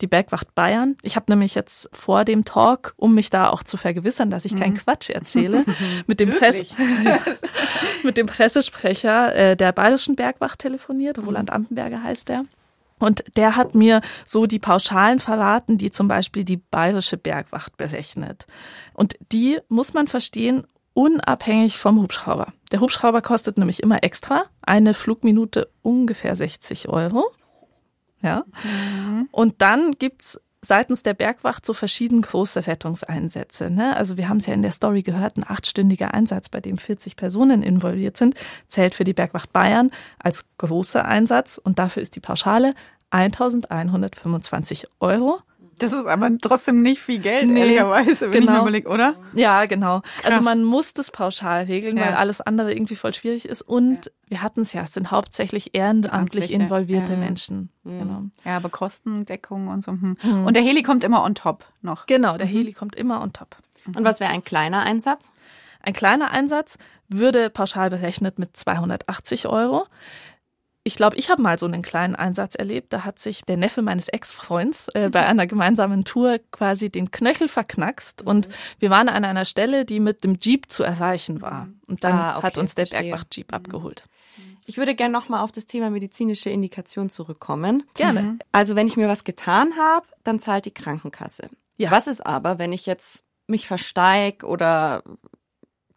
die 0.00 0.06
Bergwacht 0.06 0.54
Bayern. 0.54 0.96
Ich 1.02 1.16
habe 1.16 1.26
nämlich 1.28 1.54
jetzt 1.54 1.88
vor 1.92 2.24
dem 2.24 2.44
Talk, 2.44 2.94
um 2.96 3.14
mich 3.14 3.30
da 3.30 3.50
auch 3.50 3.62
zu 3.62 3.76
vergewissern, 3.76 4.30
dass 4.30 4.44
ich 4.44 4.56
keinen 4.56 4.74
mhm. 4.74 4.78
Quatsch 4.78 5.10
erzähle, 5.10 5.64
mit 6.06 6.20
dem, 6.20 6.30
Presse 6.30 6.64
mit 8.02 8.16
dem 8.16 8.26
Pressesprecher 8.26 9.34
äh, 9.34 9.56
der 9.56 9.72
Bayerischen 9.72 10.16
Bergwacht 10.16 10.58
telefoniert. 10.58 11.18
Mhm. 11.18 11.24
Roland 11.24 11.50
Ampenberger 11.50 12.02
heißt 12.02 12.28
der. 12.28 12.44
Und 12.98 13.24
der 13.36 13.56
hat 13.56 13.74
mir 13.74 14.02
so 14.26 14.46
die 14.46 14.58
Pauschalen 14.58 15.18
verraten, 15.18 15.78
die 15.78 15.90
zum 15.90 16.06
Beispiel 16.06 16.44
die 16.44 16.58
Bayerische 16.58 17.16
Bergwacht 17.16 17.76
berechnet. 17.76 18.46
Und 18.92 19.14
die 19.32 19.58
muss 19.68 19.94
man 19.94 20.06
verstehen, 20.06 20.66
unabhängig 20.92 21.78
vom 21.78 22.00
Hubschrauber. 22.02 22.52
Der 22.72 22.80
Hubschrauber 22.80 23.22
kostet 23.22 23.56
nämlich 23.56 23.82
immer 23.82 24.02
extra. 24.04 24.44
Eine 24.60 24.92
Flugminute 24.92 25.70
ungefähr 25.82 26.36
60 26.36 26.88
Euro. 26.88 27.30
Ja. 28.22 28.44
Mhm. 28.62 29.28
Und 29.30 29.62
dann 29.62 29.92
gibt's 29.92 30.38
seitens 30.62 31.02
der 31.02 31.14
Bergwacht 31.14 31.64
so 31.64 31.72
verschieden 31.72 32.22
große 32.22 32.66
Rettungseinsätze. 32.66 33.70
Ne? 33.70 33.96
Also 33.96 34.16
wir 34.16 34.28
haben 34.28 34.38
es 34.38 34.46
ja 34.46 34.54
in 34.54 34.62
der 34.62 34.72
Story 34.72 35.02
gehört, 35.02 35.36
ein 35.36 35.44
achtstündiger 35.46 36.12
Einsatz, 36.12 36.48
bei 36.48 36.60
dem 36.60 36.78
40 36.78 37.16
Personen 37.16 37.62
involviert 37.62 38.16
sind, 38.16 38.34
zählt 38.68 38.94
für 38.94 39.04
die 39.04 39.14
Bergwacht 39.14 39.52
Bayern 39.52 39.90
als 40.18 40.46
großer 40.58 41.04
Einsatz 41.04 41.58
und 41.58 41.78
dafür 41.78 42.02
ist 42.02 42.16
die 42.16 42.20
Pauschale 42.20 42.74
1125 43.10 44.86
Euro. 45.00 45.40
Das 45.80 45.92
ist 45.92 46.06
aber 46.06 46.30
trotzdem 46.40 46.82
nicht 46.82 47.00
viel 47.00 47.18
Geld, 47.18 47.48
nee, 47.48 47.60
ehrlicherweise, 47.60 48.32
wenn 48.32 48.32
genau. 48.32 48.32
ich 48.32 48.32
mir 48.32 48.46
genau. 48.46 48.62
überlege, 48.62 48.88
oder? 48.88 49.14
Ja, 49.32 49.64
genau. 49.66 50.00
Krass. 50.00 50.24
Also 50.24 50.40
man 50.42 50.62
muss 50.62 50.94
das 50.94 51.10
pauschal 51.10 51.64
regeln, 51.64 51.96
ja. 51.96 52.06
weil 52.06 52.14
alles 52.14 52.40
andere 52.40 52.72
irgendwie 52.72 52.96
voll 52.96 53.14
schwierig 53.14 53.46
ist. 53.46 53.62
Und 53.62 54.06
ja. 54.06 54.12
wir 54.28 54.42
hatten 54.42 54.60
es 54.60 54.72
ja, 54.72 54.82
es 54.82 54.92
sind 54.92 55.10
hauptsächlich 55.10 55.74
ehrenamtlich 55.74 56.52
involvierte 56.52 57.14
ja. 57.14 57.18
Menschen. 57.18 57.70
Genau. 57.84 58.24
Ja, 58.44 58.56
aber 58.56 58.68
Kostendeckung 58.68 59.68
und 59.68 59.82
so. 59.82 59.92
Hm. 59.92 60.16
Mhm. 60.22 60.46
Und 60.46 60.54
der 60.54 60.62
Heli 60.62 60.82
kommt 60.82 61.02
immer 61.02 61.24
on 61.24 61.34
top 61.34 61.64
noch. 61.82 62.06
Genau, 62.06 62.36
der 62.36 62.46
mhm. 62.46 62.52
Heli 62.52 62.72
kommt 62.72 62.94
immer 62.94 63.22
on 63.22 63.32
top. 63.32 63.56
Und 63.86 64.04
was 64.04 64.20
wäre 64.20 64.30
ein 64.30 64.44
kleiner 64.44 64.82
Einsatz? 64.82 65.32
Ein 65.82 65.94
kleiner 65.94 66.30
Einsatz 66.30 66.78
würde 67.08 67.50
pauschal 67.50 67.90
berechnet 67.90 68.38
mit 68.38 68.56
280 68.56 69.48
Euro. 69.48 69.86
Ich 70.82 70.94
glaube, 70.94 71.16
ich 71.16 71.28
habe 71.28 71.42
mal 71.42 71.58
so 71.58 71.66
einen 71.66 71.82
kleinen 71.82 72.14
Einsatz 72.14 72.54
erlebt. 72.54 72.92
Da 72.92 73.04
hat 73.04 73.18
sich 73.18 73.42
der 73.42 73.58
Neffe 73.58 73.82
meines 73.82 74.08
Ex-Freunds 74.08 74.88
äh, 74.94 75.10
bei 75.12 75.26
einer 75.26 75.46
gemeinsamen 75.46 76.04
Tour 76.04 76.38
quasi 76.52 76.88
den 76.88 77.10
Knöchel 77.10 77.48
verknackst. 77.48 78.22
Und 78.22 78.48
wir 78.78 78.88
waren 78.88 79.10
an 79.10 79.24
einer 79.24 79.44
Stelle, 79.44 79.84
die 79.84 80.00
mit 80.00 80.24
dem 80.24 80.38
Jeep 80.40 80.70
zu 80.70 80.82
erreichen 80.82 81.42
war. 81.42 81.68
Und 81.86 82.02
dann 82.02 82.14
ah, 82.14 82.38
okay, 82.38 82.46
hat 82.46 82.58
uns 82.58 82.74
der 82.74 82.86
Bergwacht-Jeep 82.86 83.52
abgeholt. 83.52 84.04
Ich 84.64 84.78
würde 84.78 84.94
gerne 84.94 85.12
nochmal 85.12 85.42
auf 85.42 85.52
das 85.52 85.66
Thema 85.66 85.90
medizinische 85.90 86.48
Indikation 86.48 87.10
zurückkommen. 87.10 87.82
Gerne. 87.94 88.22
Mhm. 88.22 88.38
Also 88.52 88.76
wenn 88.76 88.86
ich 88.86 88.96
mir 88.96 89.08
was 89.08 89.24
getan 89.24 89.76
habe, 89.76 90.06
dann 90.24 90.40
zahlt 90.40 90.64
die 90.64 90.70
Krankenkasse. 90.70 91.50
Ja. 91.76 91.90
Was 91.90 92.06
ist 92.06 92.24
aber, 92.24 92.58
wenn 92.58 92.72
ich 92.72 92.86
jetzt 92.86 93.24
mich 93.46 93.66
versteig 93.66 94.44
oder 94.44 95.02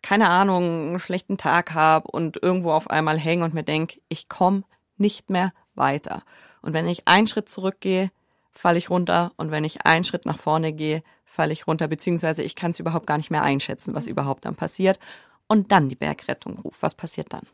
keine 0.04 0.30
Ahnung, 0.30 0.90
einen 0.90 1.00
schlechten 1.00 1.38
Tag 1.38 1.74
habe 1.74 2.12
und 2.12 2.38
irgendwo 2.44 2.72
auf 2.72 2.90
einmal 2.90 3.18
hänge 3.18 3.44
und 3.46 3.56
mir 3.56 3.64
denk, 3.64 4.00
ich 4.10 4.30
komme 4.30 4.64
nicht 4.98 5.32
mehr 5.32 5.54
weiter. 5.74 6.22
Und 6.62 6.74
wenn 6.74 6.88
ich 6.88 7.08
einen 7.08 7.26
Schritt 7.26 7.50
zurückgehe, 7.50 8.12
falle 8.52 8.78
ich 8.78 8.92
runter 8.92 9.32
und 9.38 9.50
wenn 9.50 9.64
ich 9.64 9.86
einen 9.86 10.04
Schritt 10.04 10.26
nach 10.26 10.38
vorne 10.38 10.74
gehe, 10.74 11.04
falle 11.26 11.54
ich 11.54 11.66
runter, 11.66 11.88
beziehungsweise 11.88 12.44
ich 12.44 12.56
kann 12.56 12.72
es 12.72 12.80
überhaupt 12.80 13.08
gar 13.08 13.18
nicht 13.18 13.32
mehr 13.32 13.42
einschätzen, 13.42 13.96
was 13.96 14.06
überhaupt 14.06 14.46
dann 14.46 14.56
passiert. 14.56 15.00
Und 15.48 15.72
dann 15.72 15.90
die 15.90 15.96
Bergrettung 15.96 16.60
ruft. 16.60 16.82
Was 16.82 16.96
passiert 16.96 17.34
dann? 17.34 17.48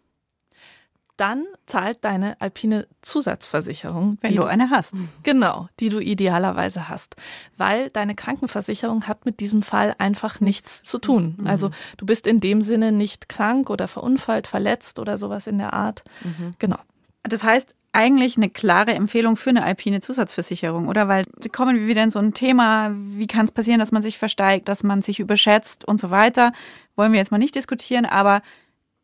Dann 1.19 1.45
zahlt 1.65 2.05
deine 2.05 2.39
alpine 2.39 2.87
Zusatzversicherung. 3.01 4.17
Wenn 4.21 4.35
du 4.35 4.43
eine 4.43 4.69
hast. 4.69 4.95
Genau, 5.23 5.67
die 5.79 5.89
du 5.89 5.99
idealerweise 5.99 6.87
hast. 6.87 7.15
Weil 7.57 7.89
deine 7.89 8.15
Krankenversicherung 8.15 9.05
hat 9.07 9.25
mit 9.25 9.39
diesem 9.39 9.61
Fall 9.61 9.93
einfach 9.97 10.39
nichts 10.39 10.81
zu 10.83 10.97
tun. 10.97 11.35
Mhm. 11.37 11.47
Also 11.47 11.71
du 11.97 12.05
bist 12.05 12.25
in 12.25 12.39
dem 12.39 12.61
Sinne 12.61 12.91
nicht 12.91 13.27
krank 13.27 13.69
oder 13.69 13.87
verunfallt, 13.87 14.47
verletzt 14.47 14.97
oder 14.97 15.17
sowas 15.17 15.47
in 15.47 15.57
der 15.57 15.73
Art. 15.73 16.03
Mhm. 16.23 16.53
Genau. 16.57 16.77
Das 17.23 17.43
heißt, 17.43 17.75
eigentlich 17.91 18.37
eine 18.37 18.49
klare 18.49 18.93
Empfehlung 18.93 19.35
für 19.35 19.49
eine 19.49 19.63
alpine 19.63 19.99
Zusatzversicherung, 19.99 20.87
oder? 20.87 21.07
Weil 21.07 21.25
kommen 21.51 21.75
wir 21.75 21.87
wieder 21.87 22.03
in 22.03 22.11
so 22.11 22.19
ein 22.19 22.33
Thema, 22.33 22.91
wie 22.93 23.27
kann 23.27 23.45
es 23.45 23.51
passieren, 23.51 23.79
dass 23.79 23.91
man 23.91 24.01
sich 24.01 24.17
versteigt, 24.17 24.69
dass 24.69 24.83
man 24.83 25.01
sich 25.01 25.19
überschätzt 25.19 25.85
und 25.85 25.99
so 25.99 26.11
weiter. 26.11 26.53
Wollen 26.95 27.11
wir 27.11 27.19
jetzt 27.19 27.31
mal 27.31 27.39
nicht 27.39 27.55
diskutieren, 27.55 28.05
aber 28.05 28.41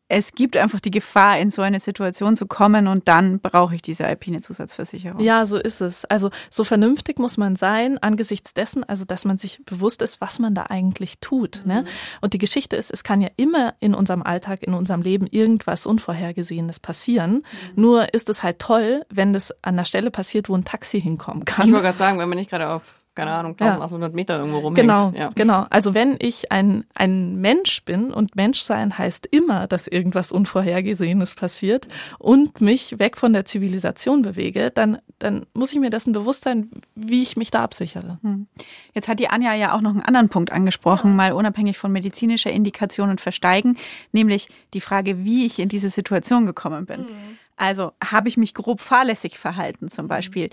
es 0.08 0.34
gibt 0.34 0.56
einfach 0.56 0.80
die 0.80 0.92
Gefahr, 0.92 1.40
in 1.40 1.50
so 1.50 1.64
eine 1.64 1.80
Situation 1.80 2.36
zu 2.36 2.46
kommen 2.46 2.88
und 2.88 3.08
dann 3.08 3.40
brauche 3.40 3.74
ich 3.74 3.82
diese 3.82 4.06
alpine 4.06 4.40
Zusatzversicherung. 4.40 5.20
Ja, 5.20 5.46
so 5.48 5.58
ist 5.58 5.82
es. 5.82 6.06
Also 6.06 6.30
so 6.52 6.64
vernünftig 6.64 7.18
muss 7.18 7.38
man 7.38 7.56
sein 7.56 7.98
angesichts 7.98 8.54
dessen, 8.54 8.84
also 8.84 9.06
dass 9.06 9.26
man 9.26 9.38
sich 9.38 9.62
bewusst 9.66 10.04
ist, 10.04 10.22
was 10.22 10.38
man 10.38 10.54
da 10.54 10.68
eigentlich 10.70 11.20
tut. 11.20 11.64
Ne? 11.66 11.82
Mhm. 11.82 11.82
Ne? 11.82 11.86
Und 12.22 12.34
die 12.34 12.38
Geschichte 12.38 12.76
ist, 12.76 12.92
es 12.92 13.04
kann 13.04 13.22
ja 13.22 13.30
immer 13.36 13.74
in 13.80 13.96
unserem 13.96 14.22
Alltag, 14.22 14.62
in 14.62 14.74
unserem 14.76 15.02
Leben 15.02 15.26
irgendwas 15.28 15.88
Unvorhergesehenes 15.88 16.80
passieren. 16.80 17.44
Mhm. 17.76 17.82
Nur 17.82 18.14
ist 18.14 18.30
es 18.30 18.44
halt 18.44 18.60
toll, 18.60 19.06
wenn 19.10 19.34
das 19.34 19.54
an 19.64 19.76
der 19.76 19.86
Stelle 19.86 20.12
passiert, 20.12 20.50
wo 20.50 20.56
ein 20.56 20.66
Taxi 20.66 21.02
hinkommen 21.02 21.46
kann. 21.46 21.68
Ich 21.68 21.74
wollte 21.74 21.86
gerade 21.86 21.98
sagen, 21.98 22.20
wenn 22.20 22.30
man 22.30 22.38
nicht 22.38 22.52
gerade 22.52 22.70
auf 22.70 23.05
keine 23.16 23.32
Ahnung, 23.32 23.54
1800 23.54 24.12
ja. 24.12 24.16
Meter 24.16 24.38
irgendwo 24.38 24.58
rumhängt. 24.58 24.76
Genau, 24.76 25.14
ja. 25.16 25.32
genau. 25.34 25.66
Also 25.70 25.94
wenn 25.94 26.18
ich 26.20 26.52
ein, 26.52 26.84
ein 26.94 27.38
Mensch 27.38 27.84
bin 27.86 28.12
und 28.12 28.36
Menschsein 28.36 28.98
heißt 28.98 29.26
immer, 29.28 29.68
dass 29.68 29.88
irgendwas 29.88 30.32
Unvorhergesehenes 30.32 31.34
passiert 31.34 31.88
und 32.20 32.60
mich 32.60 33.00
weg 33.00 33.18
von 33.18 33.32
der 33.32 33.46
Zivilisation 33.46 34.22
bewege, 34.22 34.70
dann, 34.70 35.00
dann 35.18 35.46
muss 35.54 35.72
ich 35.72 35.80
mir 35.80 35.90
dessen 35.90 36.12
bewusst 36.12 36.44
sein, 36.44 36.70
wie 36.94 37.24
ich 37.24 37.38
mich 37.38 37.52
da 37.52 37.64
absichere. 37.64 38.20
Hm. 38.22 38.48
Jetzt 38.94 39.08
hat 39.08 39.20
die 39.20 39.30
Anja 39.30 39.54
ja 39.54 39.74
auch 39.74 39.82
noch 39.82 39.92
einen 39.92 40.02
anderen 40.02 40.30
Punkt 40.30 40.52
angesprochen, 40.52 41.16
mal 41.16 41.32
unabhängig 41.32 41.78
von 41.78 41.92
medizinischer 41.92 42.52
Indikation 42.52 43.10
und 43.10 43.22
Versteigen, 43.22 43.78
nämlich 44.12 44.50
die 44.74 44.82
Frage, 44.82 45.24
wie 45.24 45.46
ich 45.46 45.60
in 45.60 45.70
diese 45.70 45.90
Situation 45.90 46.46
gekommen 46.46 46.86
bin. 46.86 47.02
Mhm. 47.02 47.38
Also 47.58 47.94
habe 48.04 48.28
ich 48.28 48.36
mich 48.38 48.54
grob 48.54 48.82
fahrlässig 48.82 49.40
verhalten 49.40 49.88
zum 49.88 50.08
Beispiel? 50.08 50.50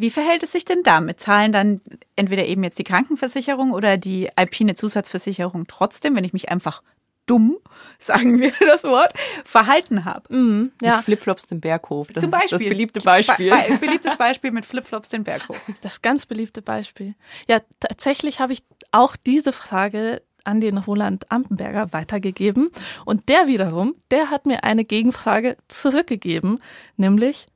Wie 0.00 0.10
verhält 0.10 0.42
es 0.42 0.52
sich 0.52 0.64
denn 0.64 0.82
damit? 0.82 1.20
Zahlen 1.20 1.52
dann 1.52 1.80
entweder 2.16 2.44
eben 2.46 2.62
jetzt 2.64 2.78
die 2.78 2.84
Krankenversicherung 2.84 3.72
oder 3.72 3.96
die 3.96 4.28
alpine 4.36 4.74
Zusatzversicherung 4.74 5.66
trotzdem, 5.66 6.14
wenn 6.16 6.24
ich 6.24 6.32
mich 6.32 6.48
einfach 6.48 6.82
dumm, 7.26 7.56
sagen 7.98 8.38
wir 8.38 8.52
das 8.60 8.84
Wort, 8.84 9.12
verhalten 9.44 10.04
habe. 10.04 10.34
Mhm, 10.34 10.72
ja. 10.80 10.96
Mit 10.96 11.04
Flipflops 11.04 11.46
den 11.46 11.60
Berghof. 11.60 12.08
Das, 12.12 12.22
Zum 12.22 12.30
Beispiel. 12.30 12.58
Das 12.58 12.68
beliebte 12.68 13.00
Beispiel. 13.00 13.50
Be 13.50 13.78
beliebtes 13.78 14.16
Beispiel 14.16 14.50
mit 14.52 14.64
Flipflops 14.64 15.10
den 15.10 15.24
Berghof. 15.24 15.60
Das 15.82 16.02
ganz 16.02 16.26
beliebte 16.26 16.62
Beispiel. 16.62 17.14
Ja, 17.48 17.60
tatsächlich 17.80 18.40
habe 18.40 18.52
ich 18.52 18.62
auch 18.92 19.16
diese 19.16 19.52
Frage 19.52 20.22
an 20.44 20.60
den 20.60 20.78
Roland 20.78 21.30
Ampenberger 21.30 21.92
weitergegeben. 21.92 22.70
Und 23.04 23.28
der 23.28 23.48
wiederum, 23.48 23.94
der 24.10 24.30
hat 24.30 24.46
mir 24.46 24.64
eine 24.64 24.84
Gegenfrage 24.84 25.56
zurückgegeben, 25.68 26.60
nämlich, 26.96 27.48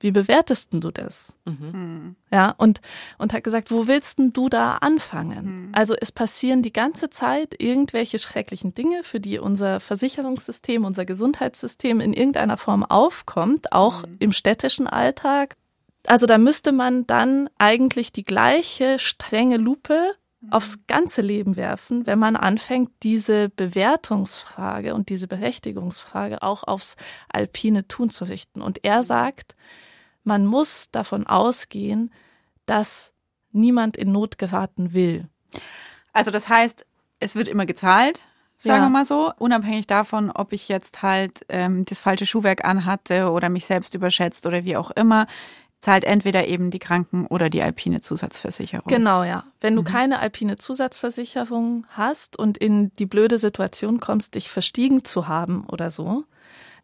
wie 0.00 0.10
bewertest 0.10 0.68
du 0.72 0.90
das? 0.90 1.36
Mhm. 1.46 2.16
Ja, 2.30 2.54
und, 2.58 2.80
und 3.16 3.32
hat 3.32 3.44
gesagt, 3.44 3.70
wo 3.70 3.86
willst 3.86 4.18
denn 4.18 4.32
du 4.32 4.48
da 4.48 4.76
anfangen? 4.76 5.68
Mhm. 5.68 5.72
Also 5.72 5.94
es 5.98 6.12
passieren 6.12 6.62
die 6.62 6.72
ganze 6.72 7.08
Zeit 7.08 7.54
irgendwelche 7.58 8.18
schrecklichen 8.18 8.74
Dinge, 8.74 9.04
für 9.04 9.20
die 9.20 9.38
unser 9.38 9.80
Versicherungssystem, 9.80 10.84
unser 10.84 11.06
Gesundheitssystem 11.06 12.00
in 12.00 12.12
irgendeiner 12.12 12.58
Form 12.58 12.84
aufkommt, 12.84 13.72
auch 13.72 14.06
mhm. 14.06 14.16
im 14.18 14.32
städtischen 14.32 14.86
Alltag. 14.86 15.56
Also 16.06 16.26
da 16.26 16.36
müsste 16.36 16.72
man 16.72 17.06
dann 17.06 17.48
eigentlich 17.58 18.12
die 18.12 18.22
gleiche 18.22 18.98
strenge 18.98 19.56
Lupe 19.56 20.12
mhm. 20.40 20.52
aufs 20.52 20.86
ganze 20.86 21.22
Leben 21.22 21.56
werfen, 21.56 22.06
wenn 22.06 22.18
man 22.18 22.36
anfängt, 22.36 22.90
diese 23.02 23.48
Bewertungsfrage 23.48 24.94
und 24.94 25.08
diese 25.08 25.26
Berechtigungsfrage 25.26 26.42
auch 26.42 26.64
aufs 26.64 26.96
alpine 27.30 27.88
Tun 27.88 28.10
zu 28.10 28.24
richten. 28.24 28.60
Und 28.60 28.84
er 28.84 29.02
sagt, 29.02 29.56
man 30.26 30.46
muss 30.46 30.90
davon 30.90 31.26
ausgehen, 31.26 32.10
dass 32.66 33.12
niemand 33.52 33.96
in 33.96 34.12
Not 34.12 34.38
geraten 34.38 34.92
will. 34.92 35.28
Also 36.12 36.30
das 36.30 36.48
heißt, 36.48 36.84
es 37.20 37.34
wird 37.34 37.48
immer 37.48 37.66
gezahlt, 37.66 38.20
sagen 38.58 38.78
ja. 38.78 38.86
wir 38.86 38.90
mal 38.90 39.04
so, 39.04 39.32
unabhängig 39.38 39.86
davon, 39.86 40.30
ob 40.30 40.52
ich 40.52 40.68
jetzt 40.68 41.02
halt 41.02 41.44
ähm, 41.48 41.84
das 41.84 42.00
falsche 42.00 42.26
Schuhwerk 42.26 42.64
anhatte 42.64 43.30
oder 43.30 43.48
mich 43.48 43.66
selbst 43.66 43.94
überschätzt 43.94 44.46
oder 44.46 44.64
wie 44.64 44.76
auch 44.76 44.90
immer, 44.90 45.26
zahlt 45.80 46.04
entweder 46.04 46.48
eben 46.48 46.70
die 46.70 46.78
Kranken- 46.78 47.26
oder 47.26 47.50
die 47.50 47.62
alpine 47.62 48.00
Zusatzversicherung. 48.00 48.88
Genau, 48.88 49.22
ja. 49.22 49.44
Wenn 49.60 49.76
du 49.76 49.82
mhm. 49.82 49.86
keine 49.86 50.18
alpine 50.18 50.56
Zusatzversicherung 50.56 51.86
hast 51.90 52.38
und 52.38 52.58
in 52.58 52.92
die 52.96 53.06
blöde 53.06 53.38
Situation 53.38 54.00
kommst, 54.00 54.34
dich 54.34 54.50
verstiegen 54.50 55.04
zu 55.04 55.28
haben 55.28 55.64
oder 55.70 55.90
so, 55.90 56.24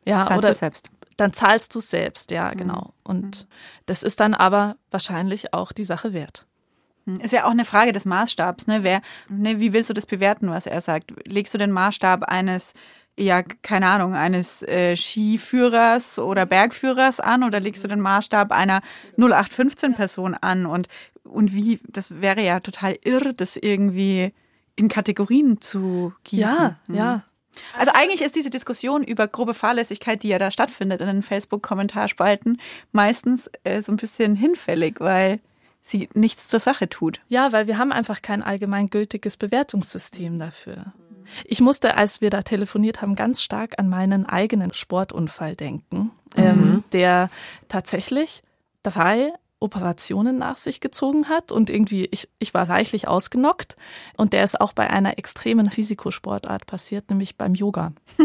ja, 0.06 0.26
Zahlst 0.26 0.38
oder 0.38 0.54
selbst 0.54 0.90
dann 1.16 1.32
zahlst 1.32 1.74
du 1.74 1.78
es 1.78 1.90
selbst, 1.90 2.30
ja, 2.30 2.50
mhm. 2.52 2.58
genau. 2.58 2.94
Und 3.04 3.42
mhm. 3.42 3.54
das 3.86 4.02
ist 4.02 4.20
dann 4.20 4.34
aber 4.34 4.76
wahrscheinlich 4.90 5.52
auch 5.54 5.72
die 5.72 5.84
Sache 5.84 6.12
wert. 6.12 6.46
Mhm. 7.04 7.16
Ist 7.16 7.32
ja 7.32 7.44
auch 7.44 7.50
eine 7.50 7.64
Frage 7.64 7.92
des 7.92 8.04
Maßstabs, 8.04 8.66
ne? 8.66 8.82
Wer, 8.82 9.02
ne, 9.28 9.60
wie 9.60 9.72
willst 9.72 9.90
du 9.90 9.94
das 9.94 10.06
bewerten, 10.06 10.50
was 10.50 10.66
er 10.66 10.80
sagt? 10.80 11.12
Legst 11.26 11.52
du 11.54 11.58
den 11.58 11.72
Maßstab 11.72 12.24
eines, 12.24 12.74
ja, 13.18 13.42
keine 13.42 13.88
Ahnung, 13.88 14.14
eines 14.14 14.62
äh, 14.62 14.96
Skiführers 14.96 16.18
oder 16.18 16.46
Bergführers 16.46 17.20
an 17.20 17.42
oder 17.42 17.60
legst 17.60 17.82
du 17.84 17.88
den 17.88 18.00
Maßstab 18.00 18.52
einer 18.52 18.82
0815-Person 19.18 20.34
an? 20.34 20.66
Und, 20.66 20.88
und 21.24 21.52
wie, 21.54 21.80
das 21.88 22.20
wäre 22.20 22.42
ja 22.42 22.60
total 22.60 22.96
irr, 23.04 23.32
das 23.32 23.56
irgendwie 23.56 24.32
in 24.76 24.88
Kategorien 24.88 25.60
zu 25.60 26.12
gießen. 26.24 26.48
Ja, 26.48 26.76
mhm. 26.86 26.94
ja. 26.94 27.22
Also 27.76 27.92
eigentlich 27.94 28.22
ist 28.22 28.36
diese 28.36 28.50
Diskussion 28.50 29.04
über 29.04 29.28
grobe 29.28 29.54
Fahrlässigkeit, 29.54 30.22
die 30.22 30.28
ja 30.28 30.38
da 30.38 30.50
stattfindet 30.50 31.00
in 31.00 31.06
den 31.06 31.22
Facebook-Kommentarspalten, 31.22 32.60
meistens 32.92 33.50
äh, 33.64 33.82
so 33.82 33.92
ein 33.92 33.96
bisschen 33.96 34.34
hinfällig, 34.36 35.00
weil 35.00 35.40
sie 35.82 36.08
nichts 36.14 36.48
zur 36.48 36.60
Sache 36.60 36.88
tut. 36.88 37.20
Ja, 37.28 37.52
weil 37.52 37.66
wir 37.66 37.78
haben 37.78 37.92
einfach 37.92 38.22
kein 38.22 38.42
allgemeingültiges 38.42 39.36
Bewertungssystem 39.36 40.38
dafür. 40.38 40.92
Ich 41.44 41.60
musste, 41.60 41.96
als 41.96 42.20
wir 42.20 42.30
da 42.30 42.42
telefoniert 42.42 43.02
haben, 43.02 43.14
ganz 43.14 43.42
stark 43.42 43.78
an 43.78 43.88
meinen 43.88 44.26
eigenen 44.26 44.72
Sportunfall 44.72 45.56
denken, 45.56 46.10
mhm. 46.36 46.42
ähm, 46.42 46.84
der 46.92 47.30
tatsächlich 47.68 48.42
drei 48.82 49.32
Operationen 49.62 50.38
nach 50.38 50.56
sich 50.56 50.80
gezogen 50.80 51.28
hat 51.28 51.52
und 51.52 51.70
irgendwie, 51.70 52.08
ich, 52.10 52.28
ich 52.38 52.52
war 52.54 52.68
reichlich 52.68 53.08
ausgenockt 53.08 53.76
und 54.16 54.32
der 54.32 54.44
ist 54.44 54.60
auch 54.60 54.72
bei 54.72 54.90
einer 54.90 55.18
extremen 55.18 55.68
Risikosportart 55.68 56.66
passiert, 56.66 57.10
nämlich 57.10 57.36
beim 57.36 57.54
Yoga. 57.54 57.92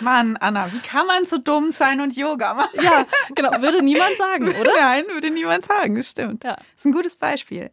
Mann, 0.00 0.36
Anna, 0.36 0.72
wie 0.72 0.80
kann 0.80 1.06
man 1.06 1.26
so 1.26 1.38
dumm 1.38 1.70
sein 1.70 2.00
und 2.00 2.16
Yoga 2.16 2.54
machen? 2.54 2.80
Ja, 2.82 3.06
genau, 3.34 3.50
würde 3.60 3.82
niemand 3.82 4.16
sagen, 4.16 4.48
oder? 4.60 4.72
Nein, 4.78 5.04
würde 5.08 5.30
niemand 5.30 5.64
sagen, 5.64 5.94
das 5.96 6.08
stimmt. 6.08 6.44
Ja. 6.44 6.56
Das 6.56 6.64
ist 6.78 6.84
ein 6.86 6.92
gutes 6.92 7.16
Beispiel. 7.16 7.70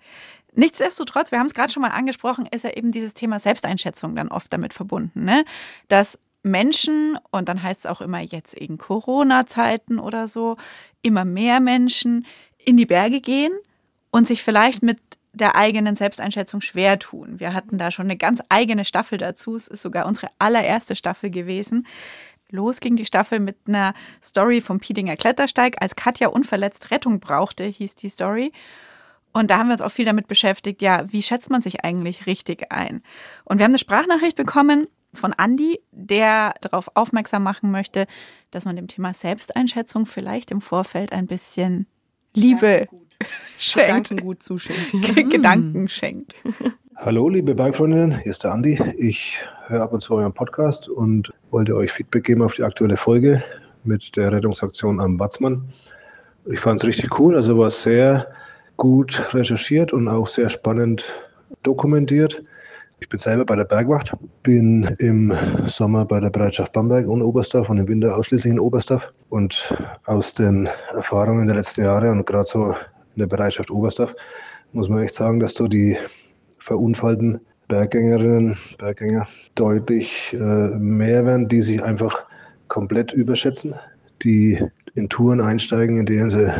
Nichtsdestotrotz, 0.54 1.32
wir 1.32 1.39
haben 1.39 1.46
es 1.48 1.54
gerade 1.54 1.72
schon 1.72 1.82
mal 1.82 1.92
angesprochen, 1.92 2.48
ist 2.48 2.63
ja 2.63 2.72
eben 2.72 2.92
dieses 2.92 3.13
Thema 3.13 3.39
Selbsteinschätzung 3.39 4.16
dann 4.16 4.30
oft 4.30 4.51
damit 4.51 4.74
verbunden, 4.74 5.24
ne? 5.24 5.46
dass 5.88 6.20
Menschen, 6.43 7.17
und 7.31 7.50
dann 7.50 7.62
heißt 7.62 7.81
es 7.81 7.86
auch 7.86 8.01
immer 8.01 8.19
jetzt 8.19 8.53
in 8.53 8.77
Corona-Zeiten 8.77 10.00
oder 10.00 10.27
so, 10.27 10.58
immer 11.01 11.25
mehr 11.25 11.60
Menschen 11.60 12.25
in 12.58 12.77
die 12.77 12.86
Berge 12.86 13.22
gehen 13.22 13.53
und 14.12 14.27
sich 14.27 14.43
vielleicht 14.43 14.84
mit 14.84 15.00
der 15.34 15.55
eigenen 15.55 15.96
Selbsteinschätzung 15.96 16.62
schwer 16.62 16.98
tun. 17.00 17.39
Wir 17.39 17.53
hatten 17.53 17.77
da 17.77 17.91
schon 17.91 18.05
eine 18.05 18.17
ganz 18.17 18.41
eigene 18.50 18.86
Staffel 18.86 19.17
dazu. 19.17 19.55
Es 19.55 19.67
ist 19.67 19.81
sogar 19.81 20.05
unsere 20.05 20.29
allererste 20.39 20.96
Staffel 20.96 21.29
gewesen. 21.29 21.86
Los 22.50 22.79
ging 22.79 22.96
die 22.96 23.05
Staffel 23.05 23.39
mit 23.39 23.58
einer 23.67 23.93
Story 24.24 24.60
vom 24.60 24.79
Piedinger 24.79 25.17
Klettersteig. 25.17 25.75
Als 25.81 25.96
Katja 25.96 26.29
unverletzt 26.29 26.89
Rettung 26.89 27.19
brauchte, 27.19 27.63
hieß 27.63 27.96
die 27.96 28.10
Story. 28.10 28.51
Und 29.31 29.51
da 29.51 29.60
haben 29.60 29.67
wir 29.67 29.74
uns 29.74 29.81
auch 29.81 29.91
viel 29.91 30.05
damit 30.05 30.27
beschäftigt, 30.27 30.81
ja, 30.81 31.05
wie 31.12 31.22
schätzt 31.22 31.51
man 31.51 31.62
sich 31.62 31.84
eigentlich 31.84 32.25
richtig 32.25 32.72
ein? 32.72 33.03
Und 33.46 33.60
wir 33.60 33.65
haben 33.65 33.72
eine 33.72 33.77
Sprachnachricht 33.77 34.36
bekommen 34.36 34.88
von 35.13 35.34
Andy, 35.38 35.80
der 35.92 36.54
darauf 36.62 36.89
aufmerksam 36.94 37.44
machen 37.44 37.72
möchte, 37.72 38.06
dass 38.51 38.66
man 38.66 38.75
dem 38.75 38.88
Thema 38.88 39.13
Selbsteinschätzung 39.13 40.06
vielleicht 40.06 40.51
im 40.51 40.62
Vorfeld 40.62 41.12
ein 41.12 41.28
bisschen 41.28 41.88
Liebe 42.36 42.88
schenkt. 43.58 43.88
Gedankengut 43.88 44.44
zuschenkt. 44.44 45.32
Gedanken 45.32 45.89
schenkt. 45.89 46.36
Hallo, 46.96 47.30
liebe 47.30 47.56
Bikefreundinnen, 47.56 48.20
hier 48.20 48.32
ist 48.32 48.44
der 48.44 48.51
Andi. 48.51 48.78
Ich 48.98 49.38
höre 49.68 49.82
ab 49.84 49.94
und 49.94 50.01
zu 50.01 50.13
euren 50.16 50.34
Podcast 50.34 50.89
und 50.89 51.32
wollte 51.50 51.75
euch 51.75 51.92
Feedback 51.92 52.25
geben 52.25 52.42
auf 52.42 52.56
die 52.56 52.63
aktuelle 52.63 52.98
Folge 52.98 53.44
mit 53.84 54.16
der 54.16 54.32
Rettungsaktion 54.32 55.00
am 55.00 55.20
Watzmann. 55.20 55.74
Ich 56.46 56.60
fand 56.60 56.82
es 56.82 56.88
richtig 56.88 57.18
cool, 57.20 57.36
also 57.36 57.58
war 57.58 57.72
sehr 57.72 58.28
gut 58.78 59.34
recherchiert 59.34 59.94
und 59.94 60.08
auch 60.08 60.28
sehr 60.28 60.50
spannend 60.50 61.04
dokumentiert. 61.63 62.44
Ich 63.01 63.08
bin 63.08 63.20
selber 63.20 63.46
bei 63.46 63.56
der 63.56 63.63
Bergwacht, 63.63 64.15
bin 64.44 64.84
im 65.00 65.34
Sommer 65.68 66.03
bei 66.03 66.20
der 66.20 66.29
Bereitschaft 66.29 66.74
Bamberg 66.74 67.08
und 67.08 67.22
Oberstdorf 67.22 67.70
und 67.70 67.77
im 67.77 67.88
Winter 67.88 68.18
ausschließlich 68.18 68.51
in 68.51 68.60
Oberstdorf. 68.60 69.13
Und 69.29 69.74
aus 70.06 70.34
den 70.34 70.68
Erfahrungen 70.94 71.48
der 71.48 71.56
letzten 71.56 71.84
Jahre 71.84 72.12
und 72.12 72.25
gerade 72.25 72.50
so 72.50 72.72
in 73.15 73.20
der 73.20 73.27
Bereitschaft 73.27 73.72
Oberstdorf 73.72 74.13
muss 74.74 74.89
man 74.89 75.03
echt 75.03 75.15
sagen, 75.15 75.39
dass 75.39 75.53
so 75.53 75.68
die 75.68 75.98
verunfallten 76.60 77.39
Berggängerinnen, 77.70 78.58
Berggänger 78.77 79.27
deutlich 79.56 80.34
äh, 80.34 80.38
mehr 80.38 81.25
werden, 81.25 81.48
die 81.48 81.62
sich 81.62 81.82
einfach 81.82 82.25
komplett 82.68 83.13
überschätzen, 83.13 83.75
die 84.24 84.62
in 84.96 85.08
Touren 85.08 85.39
einsteigen, 85.39 85.98
in 85.98 86.06
denen 86.06 86.29
sie 86.29 86.51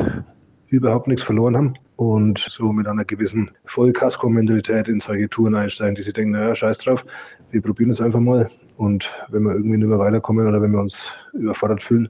überhaupt 0.68 1.08
nichts 1.08 1.24
verloren 1.24 1.58
haben 1.58 1.74
und 2.00 2.40
so 2.40 2.72
mit 2.72 2.88
einer 2.88 3.04
gewissen 3.04 3.52
Vollkasko-Mentalität 3.66 4.88
in 4.88 5.02
solche 5.02 5.28
Touren 5.28 5.54
einsteigen, 5.54 5.96
die 5.96 6.02
sie 6.02 6.14
denken, 6.14 6.32
naja, 6.32 6.56
scheiß 6.56 6.78
drauf, 6.78 7.04
wir 7.52 7.62
probieren 7.62 7.90
es 7.90 8.00
einfach 8.00 8.22
mal 8.22 8.50
und 8.78 9.10
wenn 9.28 9.44
wir 9.44 9.52
irgendwie 9.52 9.80
nicht 9.80 9.90
mehr 9.90 10.00
weiterkommen 10.00 10.48
oder 10.48 10.62
wenn 10.62 10.72
wir 10.72 10.80
uns 10.80 11.12
überfordert 11.34 11.84
fühlen, 11.84 12.08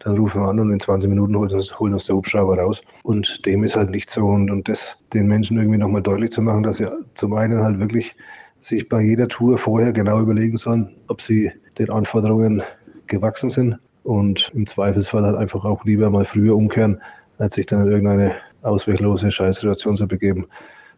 dann 0.00 0.18
rufen 0.18 0.40
wir 0.40 0.48
an 0.48 0.58
und 0.58 0.72
in 0.72 0.80
20 0.80 1.08
Minuten 1.08 1.36
holen 1.36 1.52
uns, 1.52 1.78
holen 1.78 1.92
uns 1.92 2.06
der 2.06 2.16
Hubschrauber 2.16 2.58
raus. 2.58 2.82
Und 3.04 3.46
dem 3.46 3.62
ist 3.62 3.76
halt 3.76 3.90
nicht 3.90 4.10
so. 4.10 4.26
Und, 4.26 4.50
und 4.50 4.68
das 4.68 4.96
den 5.12 5.28
Menschen 5.28 5.56
irgendwie 5.56 5.78
nochmal 5.78 6.02
deutlich 6.02 6.32
zu 6.32 6.42
machen, 6.42 6.64
dass 6.64 6.78
sie 6.78 6.88
zum 7.14 7.32
einen 7.34 7.62
halt 7.62 7.78
wirklich 7.78 8.16
sich 8.60 8.88
bei 8.88 9.02
jeder 9.02 9.28
Tour 9.28 9.58
vorher 9.58 9.92
genau 9.92 10.20
überlegen 10.20 10.56
sollen, 10.56 10.96
ob 11.06 11.22
sie 11.22 11.52
den 11.78 11.90
Anforderungen 11.90 12.62
gewachsen 13.06 13.50
sind 13.50 13.78
und 14.02 14.50
im 14.54 14.66
Zweifelsfall 14.66 15.24
halt 15.24 15.36
einfach 15.36 15.64
auch 15.64 15.84
lieber 15.84 16.10
mal 16.10 16.24
früher 16.24 16.56
umkehren, 16.56 17.00
als 17.38 17.54
sich 17.54 17.66
dann 17.66 17.86
in 17.86 17.92
irgendeine 17.92 18.34
ausweglose 18.62 19.30
Scheißsituation 19.30 19.96
zu 19.96 20.06
begeben. 20.06 20.46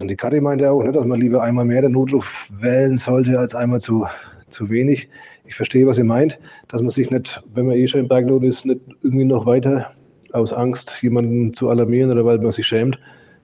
Und 0.00 0.10
die 0.10 0.16
Kathi 0.16 0.40
meinte 0.40 0.70
auch, 0.70 0.82
ne, 0.82 0.92
dass 0.92 1.04
man 1.04 1.20
lieber 1.20 1.42
einmal 1.42 1.64
mehr 1.64 1.82
den 1.82 1.92
Notruf 1.92 2.26
wählen 2.48 2.96
sollte, 2.96 3.38
als 3.38 3.54
einmal 3.54 3.80
zu, 3.80 4.06
zu 4.48 4.70
wenig. 4.70 5.08
Ich 5.44 5.54
verstehe, 5.54 5.86
was 5.86 5.98
ihr 5.98 6.04
meint, 6.04 6.38
dass 6.68 6.80
man 6.80 6.90
sich 6.90 7.10
nicht, 7.10 7.42
wenn 7.54 7.66
man 7.66 7.76
eh 7.76 7.86
schon 7.86 8.00
im 8.00 8.08
Bergnot 8.08 8.42
ist, 8.44 8.64
nicht 8.64 8.80
irgendwie 9.02 9.24
noch 9.24 9.46
weiter 9.46 9.90
aus 10.32 10.52
Angst, 10.52 10.96
jemanden 11.02 11.54
zu 11.54 11.68
alarmieren 11.68 12.10
oder 12.10 12.24
weil 12.24 12.38
man 12.38 12.52
sich 12.52 12.66
schämt, 12.66 12.98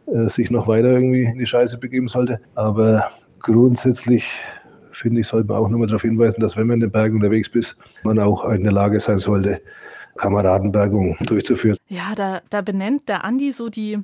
äh, 0.06 0.28
sich 0.28 0.50
noch 0.50 0.68
weiter 0.68 0.88
irgendwie 0.88 1.25
in 1.25 1.38
die 1.38 1.46
Scheiße 1.46 1.78
begeben 1.78 2.08
sollte. 2.08 2.40
Aber 2.54 3.11
grundsätzlich 3.40 4.25
finde 4.92 5.20
ich, 5.20 5.26
sollte 5.26 5.49
man 5.49 5.58
auch 5.58 5.68
nochmal 5.68 5.88
darauf 5.88 6.02
hinweisen, 6.02 6.40
dass 6.40 6.56
wenn 6.56 6.68
man 6.68 6.75
in 6.75 6.80
den 6.80 6.90
Bergen 6.90 7.16
unterwegs 7.16 7.49
ist, 7.54 7.76
man 8.02 8.18
auch 8.18 8.49
in 8.49 8.62
der 8.62 8.73
Lage 8.73 8.99
sein 8.99 9.18
sollte, 9.18 9.61
Kameradenbergung 10.16 11.16
durchzuführen. 11.20 11.76
Ja, 11.88 12.14
da, 12.14 12.40
da 12.50 12.62
benennt 12.62 13.08
der 13.08 13.25
Andi 13.25 13.52
so 13.52 13.68
die, 13.68 13.99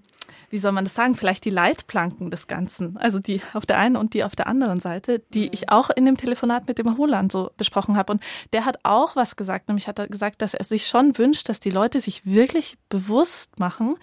wie 0.50 0.58
soll 0.58 0.72
man 0.72 0.84
das 0.84 0.94
sagen, 0.94 1.14
vielleicht 1.14 1.44
die 1.44 1.50
Leitplanken 1.50 2.30
des 2.30 2.46
Ganzen. 2.46 2.96
Also 2.98 3.18
die 3.18 3.40
auf 3.54 3.66
der 3.66 3.78
einen 3.78 3.96
und 3.96 4.14
die 4.14 4.24
auf 4.24 4.36
der 4.36 4.46
anderen 4.46 4.80
Seite, 4.80 5.22
die 5.34 5.48
ich 5.52 5.70
auch 5.70 5.90
in 5.90 6.06
dem 6.06 6.16
Telefonat 6.16 6.68
mit 6.68 6.78
dem 6.78 6.96
Holland 6.98 7.32
so 7.32 7.50
besprochen 7.56 7.96
habe. 7.96 8.12
Und 8.12 8.22
der 8.52 8.64
hat 8.64 8.78
auch 8.82 9.16
was 9.16 9.36
gesagt, 9.36 9.68
nämlich 9.68 9.88
hat 9.88 9.98
er 9.98 10.06
gesagt, 10.06 10.42
dass 10.42 10.54
er 10.54 10.64
sich 10.64 10.86
schon 10.86 11.16
wünscht, 11.18 11.48
dass 11.48 11.60
die 11.60 11.70
Leute 11.70 12.00
sich 12.00 12.24
wirklich 12.26 12.76
bewusst 12.88 13.58
machen, 13.58 13.96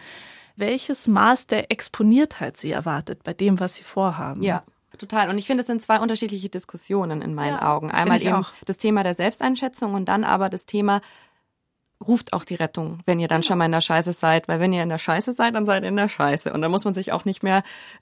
welches 0.55 1.07
Maß 1.07 1.47
der 1.47 1.71
Exponiertheit 1.71 2.57
sie 2.57 2.71
erwartet 2.71 3.23
bei 3.23 3.33
dem, 3.33 3.59
was 3.59 3.75
sie 3.77 3.83
vorhaben. 3.83 4.41
Ja. 4.43 4.63
Total. 4.97 5.29
Und 5.29 5.37
ich 5.37 5.47
finde, 5.47 5.61
es 5.61 5.67
sind 5.67 5.81
zwei 5.81 5.97
unterschiedliche 5.99 6.49
Diskussionen 6.49 7.21
in 7.21 7.33
meinen 7.33 7.55
Ja, 7.55 7.73
Augen. 7.73 7.89
Einmal 7.89 8.21
eben 8.21 8.33
auch. 8.33 8.51
das 8.65 8.75
Thema 8.75 9.01
der 9.03 9.13
Selbsteinschätzung 9.13 9.93
und 9.93 10.09
dann 10.09 10.25
aber 10.25 10.49
das 10.49 10.65
Thema, 10.65 10.99
ruft 12.05 12.31
auch 12.33 12.45
die 12.45 12.55
Rettung, 12.55 12.99
wenn 13.05 13.19
ihr 13.19 13.27
dann 13.27 13.43
schon 13.43 13.57
mal 13.57 13.65
in 13.65 13.71
der 13.71 13.81
Scheiße 13.81 14.13
seid. 14.13 14.47
Weil 14.47 14.59
wenn 14.59 14.71
ihr 14.71 14.83
in 14.83 14.89
der 14.89 14.97
Scheiße 14.97 15.33
seid, 15.33 15.55
dann 15.55 15.65
seid 15.65 15.83
ihr 15.83 15.89
in 15.89 15.95
der 15.95 16.07
Scheiße. 16.09 16.53
Und 16.53 16.61
dann 16.61 16.71
muss 16.71 16.85
man 16.85 16.93
sich 16.93 17.11
auch 17.11 17.25
nicht 17.25 17.43
mehr 17.43 17.61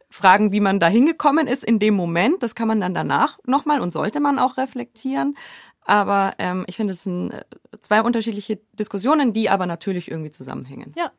fragen, 0.10 0.52
wie 0.52 0.60
man 0.60 0.80
da 0.80 0.88
hingekommen 0.88 1.48
ist 1.48 1.64
in 1.64 1.80
dem 1.80 1.96
Moment. 1.96 2.44
Das 2.44 2.54
kann 2.54 2.68
man 2.68 2.80
dann 2.80 2.94
danach 2.94 3.40
nochmal 3.46 3.82
und 3.82 3.92
sollte 3.92 4.20
man 4.20 4.38
auch 4.38 4.58
reflektieren. 4.58 5.36
Aber 5.82 6.34
ähm, 6.38 6.66
ich 6.68 6.76
finde, 6.76 6.94
es 6.94 7.04
sind 7.04 7.32
äh, 7.32 7.44
zwei 7.80 8.02
unterschiedliche 8.02 8.60
Diskussionen, 8.74 9.34
die 9.34 9.50
aber 9.50 9.66
natürlich 9.66 10.12
irgendwie 10.12 10.32
zusammenhängen. 10.32 10.94
Ja. 10.96 11.12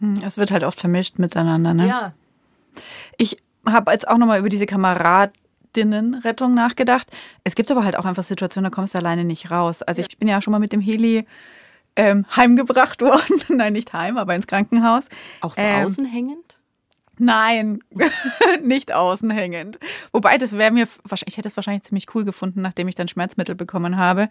Hm, 0.00 0.14
Es 0.22 0.36
wird 0.36 0.50
halt 0.50 0.64
oft 0.64 0.80
vermischt 0.80 1.18
miteinander. 1.18 1.72
Ne? 1.72 1.86
Ja. 1.86 2.12
Ich 3.16 3.36
habe 3.64 3.92
jetzt 3.92 4.08
auch 4.08 4.18
nochmal 4.18 4.40
über 4.40 4.48
diese 4.48 4.66
Kameradinnenrettung 4.66 6.52
nachgedacht. 6.54 7.08
Es 7.44 7.54
gibt 7.54 7.70
aber 7.70 7.84
halt 7.84 7.96
auch 7.96 8.04
einfach 8.04 8.22
Situationen, 8.24 8.70
da 8.70 8.74
kommst 8.74 8.94
du 8.94 8.98
alleine 8.98 9.24
nicht 9.24 9.50
raus. 9.50 9.82
Also 9.82 10.00
ich 10.00 10.18
bin 10.18 10.28
ja 10.28 10.42
schon 10.42 10.52
mal 10.52 10.58
mit 10.58 10.72
dem 10.72 10.80
Heli 10.80 11.24
ähm, 11.98 12.24
heimgebracht 12.34 13.02
worden. 13.02 13.42
Nein, 13.48 13.74
nicht 13.74 13.92
heim, 13.92 14.16
aber 14.16 14.34
ins 14.34 14.46
Krankenhaus. 14.46 15.04
Auch 15.42 15.54
so 15.54 15.60
Ähm, 15.60 15.84
außen 15.84 16.04
hängend? 16.06 16.58
Nein, 17.20 17.80
nicht 18.62 18.92
außenhängend. 18.92 19.80
Wobei, 20.12 20.38
das 20.38 20.56
wäre 20.56 20.70
mir, 20.70 20.86
ich 21.26 21.36
hätte 21.36 21.48
es 21.48 21.56
wahrscheinlich 21.56 21.82
ziemlich 21.82 22.06
cool 22.14 22.24
gefunden, 22.24 22.62
nachdem 22.62 22.86
ich 22.86 22.94
dann 22.94 23.08
Schmerzmittel 23.08 23.56
bekommen 23.56 23.96
habe. 23.96 24.28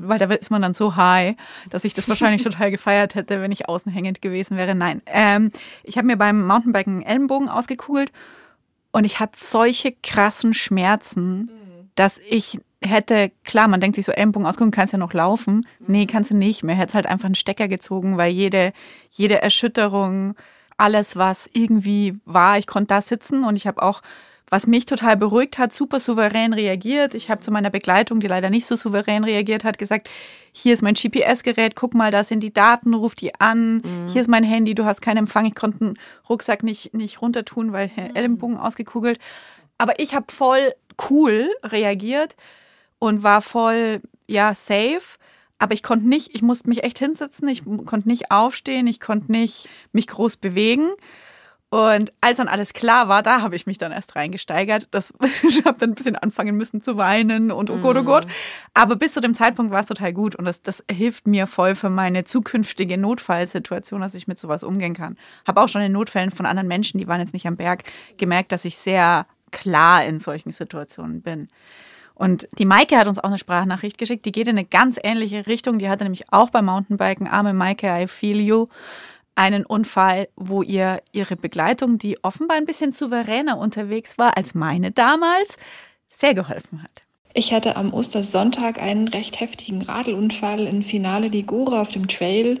Weil 0.00 0.18
da 0.18 0.24
ist 0.24 0.50
man 0.50 0.62
dann 0.62 0.72
so 0.72 0.96
high, 0.96 1.36
dass 1.68 1.84
ich 1.84 1.92
das 1.92 2.08
wahrscheinlich 2.08 2.42
total 2.42 2.70
gefeiert 2.70 3.14
hätte, 3.14 3.42
wenn 3.42 3.52
ich 3.52 3.68
außenhängend 3.68 4.22
gewesen 4.22 4.56
wäre. 4.56 4.74
Nein. 4.74 5.02
Ähm, 5.04 5.52
ich 5.84 5.98
habe 5.98 6.06
mir 6.06 6.16
beim 6.16 6.46
Mountainbiken 6.46 6.94
einen 6.94 7.02
Ellenbogen 7.02 7.50
ausgekugelt 7.50 8.10
und 8.90 9.04
ich 9.04 9.20
hatte 9.20 9.38
solche 9.38 9.92
krassen 10.02 10.54
Schmerzen, 10.54 11.50
dass 11.94 12.18
ich 12.26 12.58
hätte, 12.82 13.30
klar, 13.44 13.68
man 13.68 13.80
denkt 13.80 13.96
sich 13.96 14.06
so, 14.06 14.12
Ellenbogen 14.12 14.46
ausgucken, 14.46 14.70
kannst 14.70 14.92
ja 14.92 14.98
noch 14.98 15.12
laufen. 15.12 15.66
Nee, 15.86 16.06
kannst 16.06 16.30
du 16.30 16.36
nicht 16.36 16.62
mehr. 16.62 16.74
Hätte 16.74 16.94
halt 16.94 17.06
einfach 17.06 17.26
einen 17.26 17.34
Stecker 17.34 17.68
gezogen, 17.68 18.16
weil 18.16 18.32
jede, 18.32 18.72
jede 19.10 19.42
Erschütterung, 19.42 20.34
alles, 20.76 21.16
was 21.16 21.48
irgendwie 21.52 22.18
war, 22.24 22.58
ich 22.58 22.66
konnte 22.66 22.94
da 22.94 23.02
sitzen 23.02 23.44
und 23.44 23.54
ich 23.54 23.66
habe 23.66 23.82
auch, 23.82 24.00
was 24.48 24.66
mich 24.66 24.86
total 24.86 25.16
beruhigt 25.16 25.58
hat, 25.58 25.72
super 25.74 26.00
souverän 26.00 26.54
reagiert. 26.54 27.14
Ich 27.14 27.30
habe 27.30 27.42
zu 27.42 27.52
meiner 27.52 27.70
Begleitung, 27.70 28.18
die 28.18 28.26
leider 28.26 28.48
nicht 28.48 28.66
so 28.66 28.76
souverän 28.76 29.22
reagiert 29.22 29.62
hat, 29.62 29.78
gesagt, 29.78 30.08
hier 30.52 30.72
ist 30.72 30.82
mein 30.82 30.94
GPS-Gerät, 30.94 31.76
guck 31.76 31.94
mal, 31.94 32.10
da 32.10 32.24
sind 32.24 32.40
die 32.40 32.52
Daten, 32.52 32.94
ruf 32.94 33.14
die 33.14 33.34
an, 33.38 33.82
hier 34.08 34.22
ist 34.22 34.26
mein 34.28 34.42
Handy, 34.42 34.74
du 34.74 34.86
hast 34.86 35.02
keinen 35.02 35.18
Empfang, 35.18 35.44
ich 35.46 35.54
konnte 35.54 35.78
den 35.78 35.98
Rucksack 36.28 36.62
nicht, 36.62 36.94
nicht 36.94 37.20
runter 37.22 37.44
tun, 37.44 37.72
weil 37.72 37.88
der 37.88 38.16
Ellenbogen 38.16 38.56
ausgekugelt. 38.56 39.20
Aber 39.78 40.00
ich 40.00 40.14
habe 40.14 40.32
voll 40.32 40.72
cool 41.10 41.48
reagiert 41.62 42.34
und 43.00 43.24
war 43.24 43.40
voll, 43.42 44.00
ja, 44.28 44.54
safe. 44.54 45.18
Aber 45.58 45.74
ich 45.74 45.82
konnte 45.82 46.08
nicht, 46.08 46.34
ich 46.34 46.42
musste 46.42 46.68
mich 46.68 46.84
echt 46.84 46.98
hinsetzen, 47.00 47.48
ich 47.48 47.64
konnte 47.64 48.08
nicht 48.08 48.30
aufstehen, 48.30 48.86
ich 48.86 49.00
konnte 49.00 49.32
nicht 49.32 49.68
mich 49.92 50.06
groß 50.06 50.36
bewegen. 50.36 50.90
Und 51.70 52.12
als 52.20 52.38
dann 52.38 52.48
alles 52.48 52.72
klar 52.72 53.08
war, 53.08 53.22
da 53.22 53.42
habe 53.42 53.54
ich 53.54 53.64
mich 53.64 53.78
dann 53.78 53.92
erst 53.92 54.16
reingesteigert. 54.16 54.88
Das, 54.90 55.14
ich 55.48 55.64
habe 55.64 55.78
dann 55.78 55.90
ein 55.90 55.94
bisschen 55.94 56.16
anfangen 56.16 56.56
müssen 56.56 56.82
zu 56.82 56.96
weinen 56.96 57.52
und 57.52 57.70
oh 57.70 57.78
Gott, 57.78 57.96
oh 57.96 58.02
Gott. 58.02 58.26
Aber 58.74 58.96
bis 58.96 59.12
zu 59.12 59.20
dem 59.20 59.34
Zeitpunkt 59.34 59.70
war 59.70 59.80
es 59.80 59.86
total 59.86 60.12
gut 60.12 60.34
und 60.34 60.46
das, 60.46 60.62
das 60.62 60.84
hilft 60.90 61.26
mir 61.26 61.46
voll 61.46 61.74
für 61.74 61.90
meine 61.90 62.24
zukünftige 62.24 62.98
Notfallsituation, 62.98 64.00
dass 64.00 64.14
ich 64.14 64.26
mit 64.26 64.38
sowas 64.38 64.64
umgehen 64.64 64.94
kann. 64.94 65.16
Habe 65.46 65.60
auch 65.60 65.68
schon 65.68 65.82
in 65.82 65.92
Notfällen 65.92 66.32
von 66.32 66.44
anderen 66.44 66.68
Menschen, 66.68 66.98
die 66.98 67.06
waren 67.06 67.20
jetzt 67.20 67.34
nicht 67.34 67.46
am 67.46 67.56
Berg, 67.56 67.84
gemerkt, 68.16 68.50
dass 68.50 68.64
ich 68.64 68.76
sehr 68.76 69.26
klar 69.52 70.04
in 70.04 70.18
solchen 70.18 70.50
Situationen 70.50 71.22
bin. 71.22 71.48
Und 72.20 72.46
die 72.58 72.66
Maike 72.66 72.98
hat 72.98 73.08
uns 73.08 73.18
auch 73.18 73.24
eine 73.24 73.38
Sprachnachricht 73.38 73.96
geschickt, 73.96 74.26
die 74.26 74.32
geht 74.32 74.46
in 74.46 74.58
eine 74.58 74.66
ganz 74.66 75.00
ähnliche 75.02 75.46
Richtung. 75.46 75.78
Die 75.78 75.88
hatte 75.88 76.04
nämlich 76.04 76.30
auch 76.30 76.50
beim 76.50 76.66
Mountainbiken, 76.66 77.26
arme 77.26 77.54
Maike, 77.54 77.86
I 77.86 78.06
feel 78.08 78.38
you, 78.38 78.66
einen 79.36 79.64
Unfall, 79.64 80.28
wo 80.36 80.60
ihr 80.60 81.00
ihre 81.12 81.36
Begleitung, 81.36 81.96
die 81.96 82.22
offenbar 82.22 82.58
ein 82.58 82.66
bisschen 82.66 82.92
souveräner 82.92 83.56
unterwegs 83.56 84.18
war 84.18 84.36
als 84.36 84.54
meine 84.54 84.90
damals, 84.90 85.56
sehr 86.10 86.34
geholfen 86.34 86.82
hat. 86.82 87.04
Ich 87.32 87.54
hatte 87.54 87.76
am 87.76 87.94
Ostersonntag 87.94 88.82
einen 88.82 89.08
recht 89.08 89.40
heftigen 89.40 89.80
Radlunfall 89.80 90.66
in 90.66 90.82
Finale 90.82 91.28
Ligure 91.28 91.80
auf 91.80 91.88
dem 91.88 92.06
Trail 92.06 92.60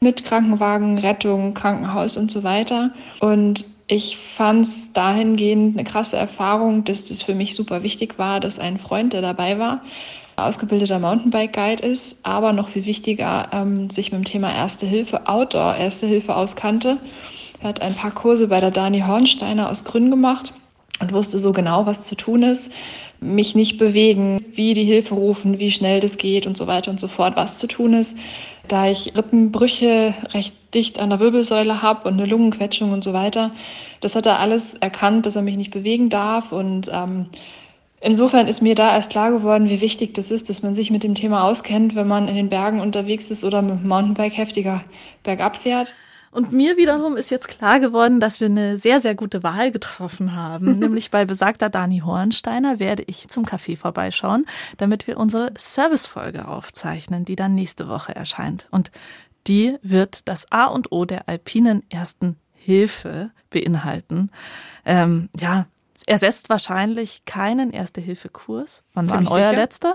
mit 0.00 0.24
Krankenwagen, 0.24 0.96
Rettung, 0.96 1.52
Krankenhaus 1.52 2.16
und 2.16 2.32
so 2.32 2.42
weiter. 2.42 2.94
Und 3.20 3.66
ich 3.86 4.16
fand 4.16 4.66
es 4.66 4.92
dahingehend 4.92 5.76
eine 5.76 5.84
krasse 5.84 6.16
Erfahrung, 6.16 6.84
dass 6.84 7.04
das 7.04 7.22
für 7.22 7.34
mich 7.34 7.54
super 7.54 7.82
wichtig 7.82 8.18
war, 8.18 8.40
dass 8.40 8.58
ein 8.58 8.78
Freund, 8.78 9.12
der 9.12 9.20
dabei 9.20 9.58
war, 9.58 9.82
ausgebildeter 10.36 10.98
Mountainbike-Guide 10.98 11.84
ist, 11.86 12.18
aber 12.22 12.52
noch 12.52 12.70
viel 12.70 12.86
wichtiger, 12.86 13.48
ähm, 13.52 13.90
sich 13.90 14.10
mit 14.10 14.20
dem 14.20 14.24
Thema 14.24 14.52
Erste 14.52 14.86
Hilfe, 14.86 15.28
Outdoor 15.28 15.76
Erste 15.76 16.06
Hilfe 16.06 16.34
auskannte. 16.34 16.98
Er 17.60 17.68
hat 17.68 17.82
ein 17.82 17.94
paar 17.94 18.10
Kurse 18.10 18.48
bei 18.48 18.60
der 18.60 18.70
Dani 18.70 19.00
Hornsteiner 19.00 19.70
aus 19.70 19.84
Grün 19.84 20.10
gemacht 20.10 20.52
und 21.00 21.12
wusste 21.12 21.38
so 21.38 21.52
genau, 21.52 21.86
was 21.86 22.02
zu 22.02 22.16
tun 22.16 22.42
ist. 22.42 22.70
Mich 23.20 23.54
nicht 23.54 23.78
bewegen, 23.78 24.44
wie 24.54 24.74
die 24.74 24.84
Hilfe 24.84 25.14
rufen, 25.14 25.58
wie 25.58 25.70
schnell 25.70 26.00
das 26.00 26.18
geht 26.18 26.46
und 26.46 26.56
so 26.56 26.66
weiter 26.66 26.90
und 26.90 27.00
so 27.00 27.08
fort, 27.08 27.36
was 27.36 27.58
zu 27.58 27.66
tun 27.66 27.94
ist. 27.94 28.16
Da 28.68 28.88
ich 28.88 29.16
Rippenbrüche 29.16 30.14
recht 30.32 30.54
dicht 30.74 30.98
an 30.98 31.10
der 31.10 31.20
Wirbelsäule 31.20 31.82
habe 31.82 32.08
und 32.08 32.14
eine 32.14 32.26
Lungenquetschung 32.26 32.92
und 32.92 33.04
so 33.04 33.12
weiter, 33.12 33.50
das 34.00 34.16
hat 34.16 34.26
er 34.26 34.38
alles 34.38 34.74
erkannt, 34.74 35.26
dass 35.26 35.36
er 35.36 35.42
mich 35.42 35.56
nicht 35.56 35.70
bewegen 35.70 36.10
darf. 36.10 36.52
Und 36.52 36.90
ähm, 36.92 37.26
insofern 38.00 38.48
ist 38.48 38.62
mir 38.62 38.74
da 38.74 38.94
erst 38.94 39.10
klar 39.10 39.30
geworden, 39.30 39.68
wie 39.68 39.80
wichtig 39.80 40.14
das 40.14 40.30
ist, 40.30 40.48
dass 40.48 40.62
man 40.62 40.74
sich 40.74 40.90
mit 40.90 41.02
dem 41.02 41.14
Thema 41.14 41.44
auskennt, 41.44 41.94
wenn 41.94 42.08
man 42.08 42.28
in 42.28 42.36
den 42.36 42.48
Bergen 42.48 42.80
unterwegs 42.80 43.30
ist 43.30 43.44
oder 43.44 43.62
mit 43.62 43.80
dem 43.80 43.88
Mountainbike 43.88 44.36
heftiger 44.36 44.82
bergab 45.22 45.58
fährt. 45.58 45.94
Und 46.34 46.50
mir 46.50 46.76
wiederum 46.76 47.16
ist 47.16 47.30
jetzt 47.30 47.46
klar 47.46 47.78
geworden, 47.78 48.18
dass 48.18 48.40
wir 48.40 48.48
eine 48.48 48.76
sehr, 48.76 49.00
sehr 49.00 49.14
gute 49.14 49.44
Wahl 49.44 49.70
getroffen 49.70 50.34
haben. 50.34 50.78
Nämlich 50.80 51.12
bei 51.12 51.24
besagter 51.24 51.70
Dani 51.70 52.00
Hornsteiner 52.00 52.80
werde 52.80 53.04
ich 53.06 53.28
zum 53.28 53.44
Café 53.44 53.76
vorbeischauen, 53.76 54.44
damit 54.76 55.06
wir 55.06 55.16
unsere 55.16 55.52
Servicefolge 55.56 56.48
aufzeichnen, 56.48 57.24
die 57.24 57.36
dann 57.36 57.54
nächste 57.54 57.88
Woche 57.88 58.16
erscheint. 58.16 58.66
Und 58.72 58.90
die 59.46 59.76
wird 59.82 60.28
das 60.28 60.50
A 60.50 60.64
und 60.64 60.90
O 60.90 61.04
der 61.04 61.28
alpinen 61.28 61.84
ersten 61.88 62.36
Hilfe 62.52 63.30
beinhalten. 63.50 64.30
Ähm, 64.84 65.28
ja, 65.38 65.66
ersetzt 66.06 66.48
wahrscheinlich 66.48 67.24
keinen 67.24 67.70
Erste-Hilfe-Kurs. 67.70 68.82
Wann 68.94 69.08
war 69.10 69.18
euer 69.30 69.50
sicher? 69.50 69.52
letzter? 69.52 69.94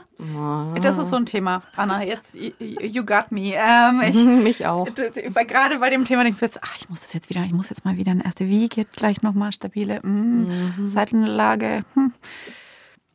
Das 0.82 0.98
ist 0.98 1.10
so 1.10 1.16
ein 1.16 1.26
Thema. 1.26 1.62
Anna, 1.76 2.04
jetzt, 2.04 2.36
you 2.36 3.04
got 3.06 3.32
me. 3.32 3.54
Ähm, 3.56 4.02
ich, 4.02 4.16
Mich 4.26 4.66
auch. 4.66 4.88
Gerade 4.94 5.80
bei 5.80 5.90
dem 5.90 6.06
Thema 6.06 6.24
denke 6.24 6.44
ich 6.44 6.52
ach, 6.62 6.76
ich 6.78 6.90
muss 6.90 7.02
das 7.02 7.14
jetzt 7.14 7.30
wieder, 7.30 7.42
ich 7.44 7.54
muss 7.54 7.70
jetzt 7.70 7.86
mal 7.86 7.98
wieder 7.98 8.12
eine 8.12 8.26
erste 8.26 8.48
Wie 8.48 8.70
geht 8.70 8.92
gleich 8.92 9.22
nochmal 9.22 9.52
stabile 9.52 10.00
mm, 10.02 10.88
Seitenlage. 10.90 11.84
Hm. 11.94 12.14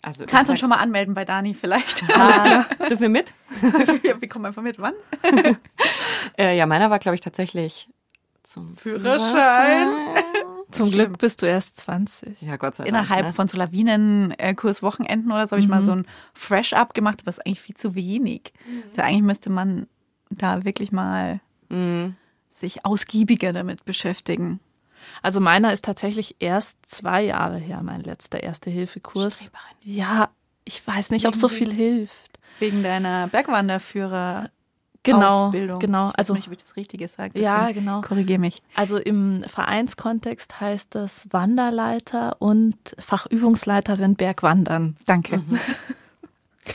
Also, 0.03 0.25
du 0.25 0.31
Kannst 0.31 0.51
uns 0.51 0.59
sagst- 0.59 0.61
schon 0.61 0.69
mal 0.69 0.77
anmelden 0.77 1.15
bei 1.15 1.25
Dani 1.25 1.55
vielleicht. 1.55 2.05
Ah, 2.15 2.65
Dürfen 2.89 3.01
wir 3.01 3.09
mit? 3.09 3.33
wir, 4.03 4.29
kommen 4.29 4.47
einfach 4.47 4.63
mit. 4.63 4.79
Wann? 4.79 4.95
Äh, 6.39 6.57
ja, 6.57 6.67
meiner 6.67 6.91
war, 6.91 6.99
glaube 6.99 7.15
ich, 7.15 7.21
tatsächlich 7.23 7.89
zum 8.43 8.77
Führerschein. 8.77 9.89
Zum 10.77 10.91
Glück 10.91 11.19
bist 11.19 11.43
du 11.43 11.47
erst 11.47 11.77
20. 11.79 12.41
Ja, 12.43 12.57
Gott 12.57 12.75
sei 12.75 12.85
Dank. 12.85 12.89
Innerhalb 12.95 13.27
ne? 13.27 13.33
von 13.33 13.49
so 13.49 13.57
Lawinenkurswochenenden 13.57 15.31
oder 15.31 15.47
so 15.47 15.53
habe 15.53 15.61
ich 15.61 15.69
mal 15.69 15.83
so 15.83 15.93
ein 15.93 16.07
Fresh-Up 16.35 16.95
gemacht, 16.95 17.23
was 17.25 17.39
eigentlich 17.41 17.61
viel 17.61 17.77
zu 17.77 17.95
wenig. 17.95 18.53
Also 18.91 19.03
eigentlich 19.03 19.23
müsste 19.23 19.51
man 19.51 19.87
da 20.31 20.65
wirklich 20.65 20.93
mal 20.93 21.41
Mhm. 21.71 22.17
sich 22.51 22.85
ausgiebiger 22.85 23.53
damit 23.53 23.85
beschäftigen. 23.85 24.61
Also 25.23 25.41
meiner 25.41 25.73
ist 25.73 25.85
tatsächlich 25.85 26.37
erst 26.39 26.79
zwei 26.87 27.23
Jahre 27.23 27.59
her, 27.59 27.81
mein 27.83 28.03
letzter 28.03 28.43
Erste-Hilfe-Kurs. 28.43 29.51
Ja, 29.83 30.31
ich 30.65 30.87
weiß 30.87 31.11
nicht, 31.11 31.27
ob 31.27 31.35
so 31.35 31.49
viel 31.49 31.73
hilft. 31.73 32.39
Wegen 32.59 32.83
deiner 32.83 33.29
Bergwanderführer 33.29 34.51
Genau, 35.05 35.47
Ausbildung. 35.47 35.79
genau. 35.79 36.07
Ich 36.09 36.13
weiß 36.13 36.19
Also 36.19 36.35
nicht, 36.35 36.47
ob 36.49 36.53
ich 36.55 36.59
das 36.59 36.77
Richtige 36.77 37.07
sage. 37.09 37.41
Ja, 37.41 37.71
genau. 37.73 38.01
Korrigiere 38.01 38.39
mich. 38.41 38.63
Also 38.75 38.99
im 38.99 39.45
Vereinskontext 39.47 40.61
heißt 40.61 40.95
das 40.95 41.29
Wanderleiter 41.31 42.37
und 42.41 42.77
Fachübungsleiterin 42.99 44.17
Bergwandern. 44.17 44.97
Danke. 45.07 45.43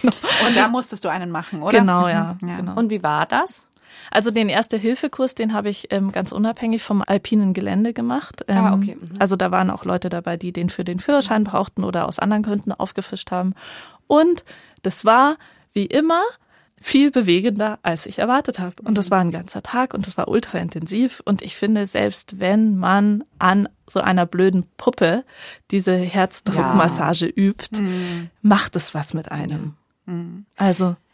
Genau. 0.01 0.13
Und 0.47 0.55
da 0.55 0.67
musstest 0.67 1.03
du 1.03 1.09
einen 1.09 1.31
machen, 1.31 1.63
oder? 1.63 1.79
Genau, 1.79 2.03
Mhm. 2.03 2.09
ja, 2.09 2.37
genau. 2.57 2.75
Und 2.75 2.91
wie 2.91 3.01
war 3.01 3.25
das? 3.25 3.67
Also 4.11 4.29
den 4.29 4.47
Erste-Hilfe-Kurs, 4.47 5.33
den 5.33 5.51
habe 5.51 5.69
ich 5.69 5.87
ähm, 5.91 6.11
ganz 6.11 6.31
unabhängig 6.31 6.83
vom 6.83 7.03
alpinen 7.05 7.53
Gelände 7.55 7.91
gemacht. 7.93 8.45
Ähm, 8.47 8.57
Ah, 8.65 8.73
okay, 8.75 8.97
mhm. 9.01 9.13
Also 9.17 9.35
da 9.35 9.49
waren 9.49 9.71
auch 9.71 9.85
Leute 9.85 10.09
dabei, 10.09 10.37
die 10.37 10.51
den 10.51 10.69
für 10.69 10.83
den 10.83 10.99
Führerschein 10.99 11.43
brauchten 11.43 11.83
oder 11.83 12.07
aus 12.07 12.19
anderen 12.19 12.43
Gründen 12.43 12.71
aufgefrischt 12.71 13.31
haben. 13.31 13.55
Und 14.05 14.43
das 14.83 15.05
war 15.05 15.37
wie 15.73 15.87
immer 15.87 16.21
viel 16.81 17.11
bewegender, 17.11 17.79
als 17.83 18.05
ich 18.05 18.19
erwartet 18.19 18.59
habe. 18.59 18.75
Und 18.83 18.97
das 18.97 19.11
war 19.11 19.19
ein 19.19 19.31
ganzer 19.31 19.61
Tag 19.63 19.93
und 19.93 20.07
das 20.07 20.17
war 20.17 20.27
ultra 20.27 20.59
intensiv. 20.59 21.21
Und 21.25 21.41
ich 21.41 21.55
finde, 21.55 21.85
selbst 21.85 22.39
wenn 22.39 22.77
man 22.77 23.23
an 23.37 23.67
so 23.87 23.99
einer 24.01 24.25
blöden 24.25 24.65
Puppe 24.77 25.23
diese 25.71 25.93
Herzdruckmassage 25.95 27.25
übt, 27.25 27.81
macht 28.41 28.75
es 28.75 28.93
was 28.93 29.13
mit 29.13 29.31
einem. 29.31 29.75
Also 30.55 30.91
Ich 30.91 31.08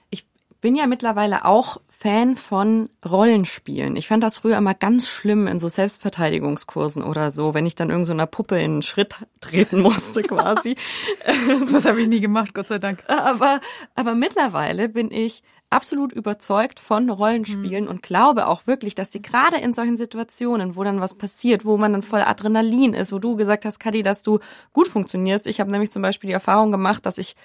bin 0.65 0.75
ja 0.75 0.87
mittlerweile 0.87 1.45
auch 1.45 1.79
Fan 1.89 2.35
von 2.35 2.89
Rollenspielen. 3.07 3.95
Ich 3.95 4.07
fand 4.07 4.23
das 4.23 4.37
früher 4.37 4.57
immer 4.57 4.73
ganz 4.73 5.07
schlimm 5.07 5.45
in 5.45 5.59
so 5.59 5.67
Selbstverteidigungskursen 5.67 7.03
oder 7.03 7.29
so, 7.29 7.53
wenn 7.53 7.67
ich 7.67 7.75
dann 7.75 7.91
irgend 7.91 8.07
so 8.07 8.13
einer 8.13 8.25
Puppe 8.25 8.55
in 8.57 8.71
einen 8.71 8.81
Schritt 8.81 9.13
treten 9.41 9.79
musste 9.79 10.23
quasi. 10.23 10.75
Was 11.71 11.85
habe 11.85 12.01
ich 12.01 12.07
nie 12.07 12.19
gemacht, 12.19 12.55
Gott 12.55 12.67
sei 12.67 12.79
Dank. 12.79 13.03
aber, 13.07 13.59
aber 13.93 14.15
mittlerweile 14.15 14.89
bin 14.89 15.11
ich 15.11 15.43
absolut 15.69 16.13
überzeugt 16.13 16.79
von 16.79 17.11
Rollenspielen 17.11 17.87
und 17.87 18.01
glaube 18.01 18.47
auch 18.47 18.65
wirklich, 18.65 18.95
dass 18.95 19.09
die 19.11 19.21
gerade 19.21 19.57
in 19.57 19.73
solchen 19.73 19.97
Situationen, 19.97 20.75
wo 20.75 20.83
dann 20.83 21.01
was 21.01 21.15
passiert, 21.15 21.65
wo 21.65 21.77
man 21.77 21.91
dann 21.91 22.01
voll 22.01 22.21
Adrenalin 22.21 22.93
ist, 22.93 23.11
wo 23.11 23.19
du 23.19 23.35
gesagt 23.35 23.65
hast, 23.65 23.79
Kadi, 23.79 24.01
dass 24.01 24.21
du 24.21 24.39
gut 24.73 24.87
funktionierst. 24.87 25.45
Ich 25.47 25.59
habe 25.59 25.71
nämlich 25.71 25.91
zum 25.91 26.01
Beispiel 26.01 26.29
die 26.29 26.33
Erfahrung 26.33 26.71
gemacht, 26.71 27.05
dass 27.05 27.17
ich 27.17 27.35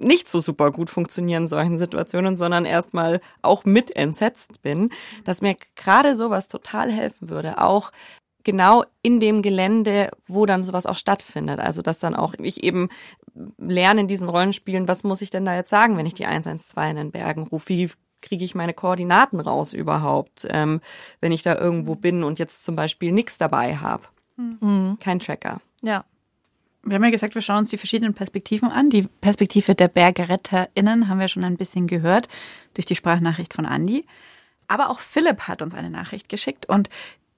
nicht 0.00 0.28
so 0.28 0.40
super 0.40 0.70
gut 0.70 0.90
funktionieren 0.90 1.44
in 1.44 1.48
solchen 1.48 1.78
Situationen, 1.78 2.34
sondern 2.34 2.64
erstmal 2.64 3.20
auch 3.42 3.64
mit 3.64 3.94
entsetzt 3.94 4.62
bin, 4.62 4.90
dass 5.24 5.42
mir 5.42 5.56
gerade 5.76 6.14
sowas 6.16 6.48
total 6.48 6.90
helfen 6.90 7.30
würde, 7.30 7.58
auch 7.58 7.92
genau 8.44 8.84
in 9.02 9.20
dem 9.20 9.42
Gelände, 9.42 10.10
wo 10.26 10.46
dann 10.46 10.62
sowas 10.62 10.86
auch 10.86 10.96
stattfindet. 10.96 11.60
Also 11.60 11.82
dass 11.82 11.98
dann 11.98 12.14
auch 12.14 12.34
ich 12.38 12.62
eben 12.62 12.88
lerne 13.58 14.02
in 14.02 14.08
diesen 14.08 14.28
Rollenspielen, 14.28 14.88
was 14.88 15.04
muss 15.04 15.22
ich 15.22 15.30
denn 15.30 15.44
da 15.44 15.54
jetzt 15.54 15.70
sagen, 15.70 15.96
wenn 15.96 16.06
ich 16.06 16.14
die 16.14 16.26
112 16.26 16.90
in 16.90 16.96
den 16.96 17.10
Bergen 17.10 17.42
rufe? 17.42 17.68
Wie 17.68 17.90
kriege 18.22 18.44
ich 18.44 18.54
meine 18.54 18.74
Koordinaten 18.74 19.40
raus 19.40 19.72
überhaupt, 19.72 20.46
ähm, 20.50 20.80
wenn 21.20 21.32
ich 21.32 21.42
da 21.42 21.58
irgendwo 21.58 21.94
bin 21.94 22.22
und 22.22 22.38
jetzt 22.38 22.64
zum 22.64 22.76
Beispiel 22.76 23.12
nichts 23.12 23.38
dabei 23.38 23.76
habe? 23.76 24.04
Kein 25.00 25.20
Tracker. 25.20 25.60
ja. 25.82 26.04
Wir 26.82 26.94
haben 26.94 27.04
ja 27.04 27.10
gesagt, 27.10 27.34
wir 27.34 27.42
schauen 27.42 27.58
uns 27.58 27.68
die 27.68 27.76
verschiedenen 27.76 28.14
Perspektiven 28.14 28.70
an. 28.70 28.88
Die 28.88 29.02
Perspektive 29.02 29.74
der 29.74 29.88
BergretterInnen 29.88 31.08
haben 31.08 31.20
wir 31.20 31.28
schon 31.28 31.44
ein 31.44 31.58
bisschen 31.58 31.86
gehört 31.86 32.28
durch 32.74 32.86
die 32.86 32.96
Sprachnachricht 32.96 33.52
von 33.52 33.66
Andi. 33.66 34.06
Aber 34.66 34.88
auch 34.88 34.98
Philipp 34.98 35.42
hat 35.42 35.62
uns 35.62 35.74
eine 35.74 35.90
Nachricht 35.90 36.28
geschickt 36.28 36.66
und 36.66 36.88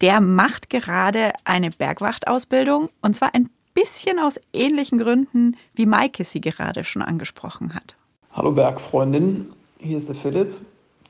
der 0.00 0.20
macht 0.20 0.70
gerade 0.70 1.32
eine 1.44 1.70
Bergwachtausbildung 1.70 2.90
und 3.00 3.16
zwar 3.16 3.34
ein 3.34 3.48
bisschen 3.74 4.18
aus 4.18 4.38
ähnlichen 4.52 4.98
Gründen, 4.98 5.56
wie 5.74 5.86
Maike 5.86 6.24
sie 6.24 6.40
gerade 6.40 6.84
schon 6.84 7.02
angesprochen 7.02 7.74
hat. 7.74 7.96
Hallo 8.32 8.52
Bergfreundin, 8.52 9.52
hier 9.78 9.98
ist 9.98 10.08
der 10.08 10.16
Philipp, 10.16 10.54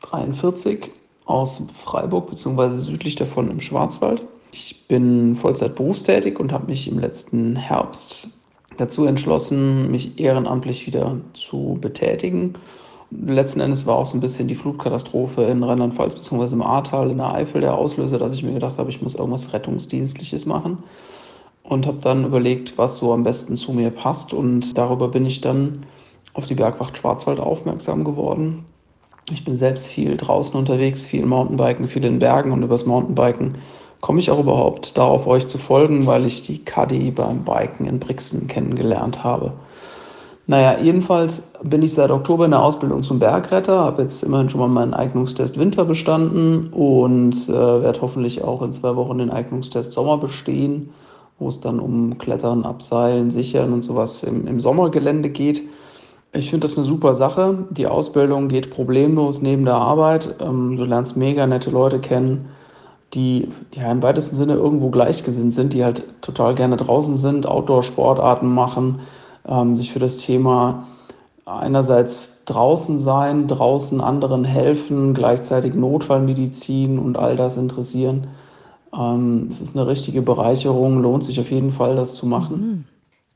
43, 0.03 0.91
aus 1.25 1.63
Freiburg 1.75 2.31
bzw. 2.31 2.71
südlich 2.79 3.15
davon 3.15 3.51
im 3.51 3.61
Schwarzwald. 3.61 4.23
Ich 4.53 4.87
bin 4.87 5.35
Vollzeit 5.35 5.75
berufstätig 5.75 6.39
und 6.39 6.53
habe 6.53 6.67
mich 6.67 6.87
im 6.87 6.99
letzten 6.99 7.57
Herbst 7.57 8.29
dazu 8.77 9.07
entschlossen, 9.07 9.91
mich 9.91 10.21
ehrenamtlich 10.21 10.87
wieder 10.87 11.17
zu 11.33 11.79
betätigen. 11.81 12.55
Letzten 13.11 13.61
Endes 13.61 13.87
war 13.87 13.97
auch 13.97 14.07
so 14.07 14.17
ein 14.17 14.21
bisschen 14.21 14.49
die 14.49 14.55
Flutkatastrophe 14.55 15.43
in 15.45 15.63
Rheinland-Pfalz 15.63 16.15
bzw. 16.15 16.55
im 16.55 16.63
Ahrtal 16.63 17.11
in 17.11 17.19
der 17.19 17.33
Eifel 17.33 17.63
der 17.63 17.75
Auslöser, 17.75 18.19
dass 18.19 18.35
ich 18.35 18.43
mir 18.43 18.53
gedacht 18.53 18.79
habe, 18.79 18.91
ich 18.91 19.01
muss 19.01 19.15
irgendwas 19.15 19.55
Rettungsdienstliches 19.55 20.45
machen 20.45 20.83
und 21.63 21.87
habe 21.87 21.99
dann 22.01 22.25
überlegt, 22.25 22.77
was 22.77 22.99
so 22.99 23.13
am 23.13 23.25
besten 23.25 23.57
zu 23.57 23.73
mir 23.73 23.91
passt 23.91 24.35
und 24.35 24.77
darüber 24.77 25.09
bin 25.09 25.25
ich 25.25 25.41
dann 25.41 25.87
auf 26.35 26.47
die 26.47 26.55
Bergwacht 26.55 26.99
Schwarzwald 26.99 27.41
aufmerksam 27.41 28.05
geworden. 28.05 28.65
Ich 29.31 29.45
bin 29.45 29.57
selbst 29.57 29.87
viel 29.87 30.17
draußen 30.17 30.55
unterwegs, 30.59 31.07
viel 31.07 31.25
Mountainbiken, 31.25 31.87
viel 31.87 32.05
in 32.05 32.19
Bergen 32.19 32.53
und 32.53 32.63
übers 32.63 32.85
Mountainbiken 32.85 33.57
komme 34.03 34.19
ich 34.19 34.31
auch 34.31 34.41
überhaupt 34.41 34.99
darauf, 34.99 35.27
euch 35.27 35.49
zu 35.49 35.57
folgen, 35.57 36.07
weil 36.07 36.27
ich 36.27 36.43
die 36.43 36.63
Kadi 36.63 37.11
beim 37.13 37.45
Biken 37.45 37.87
in 37.87 37.99
Brixen 37.99 38.49
kennengelernt 38.49 39.25
habe. 39.25 39.53
Naja, 40.49 40.77
jedenfalls 40.83 41.51
bin 41.63 41.83
ich 41.83 41.95
seit 41.95 42.11
Oktober 42.11 42.45
in 42.45 42.51
der 42.51 42.63
Ausbildung 42.63 43.05
zum 43.05 43.21
Bergretter, 43.21 43.79
habe 43.79 44.03
jetzt 44.03 44.25
immerhin 44.25 44.51
schon 44.51 44.61
mal 44.61 44.69
meinen 44.69 44.93
Eignungstest 44.93 45.57
Winter 45.57 45.85
bestanden 45.85 46.69
und 46.73 47.49
äh, 47.49 47.53
werde 47.53 48.01
hoffentlich 48.03 48.43
auch 48.43 48.61
in 48.63 48.73
zwei 48.73 48.97
Wochen 48.97 49.19
den 49.19 49.31
Eignungstest 49.31 49.93
Sommer 49.93 50.19
bestehen, 50.19 50.91
wo 51.39 51.47
es 51.47 51.61
dann 51.61 51.79
um 51.79 52.19
Klettern, 52.19 52.65
Abseilen, 52.65 53.31
Sichern 53.31 53.73
und 53.73 53.83
sowas 53.83 54.25
im, 54.25 54.49
im 54.49 54.59
Sommergelände 54.59 55.31
geht. 55.31 55.63
Ich 56.33 56.51
finde 56.51 56.65
das 56.65 56.77
eine 56.77 56.87
super 56.87 57.15
Sache. 57.15 57.67
Die 57.71 57.87
Ausbildung 57.87 58.49
geht 58.49 58.71
problemlos 58.71 59.43
neben 59.43 59.65
der 59.65 59.77
Arbeit. 59.77 60.37
Ähm, 60.41 60.77
du 60.77 60.85
lernst 60.85 61.17
mega 61.17 61.47
nette 61.47 61.71
Leute 61.71 62.01
kennen, 62.01 62.49
die 63.15 63.49
ja 63.75 63.91
im 63.91 64.03
weitesten 64.03 64.37
Sinne 64.37 64.55
irgendwo 64.55 64.91
gleichgesinnt 64.91 65.53
sind, 65.53 65.73
die 65.73 65.85
halt 65.85 66.05
total 66.23 66.55
gerne 66.55 66.77
draußen 66.77 67.17
sind, 67.17 67.47
Outdoor-Sportarten 67.47 68.49
machen, 68.49 69.01
ähm, 69.47 69.77
sich 69.77 69.93
für 69.93 69.99
das 69.99 70.17
Thema 70.17 70.87
einerseits 71.45 72.45
draußen 72.45 72.99
sein, 72.99 73.49
draußen 73.49 74.01
anderen 74.01 74.45
helfen, 74.45 75.13
gleichzeitig 75.13 75.75
Notfallmedizin 75.75 76.99
und 76.99 77.17
all 77.19 77.37
das 77.37 77.57
interessieren. 77.57 78.29
Ähm, 78.97 79.47
es 79.51 79.61
ist 79.61 79.77
eine 79.77 79.87
richtige 79.87 80.23
Bereicherung, 80.23 81.03
lohnt 81.03 81.25
sich 81.25 81.41
auf 81.41 81.51
jeden 81.51 81.73
Fall, 81.73 81.97
das 81.97 82.15
zu 82.15 82.27
machen. 82.27 82.87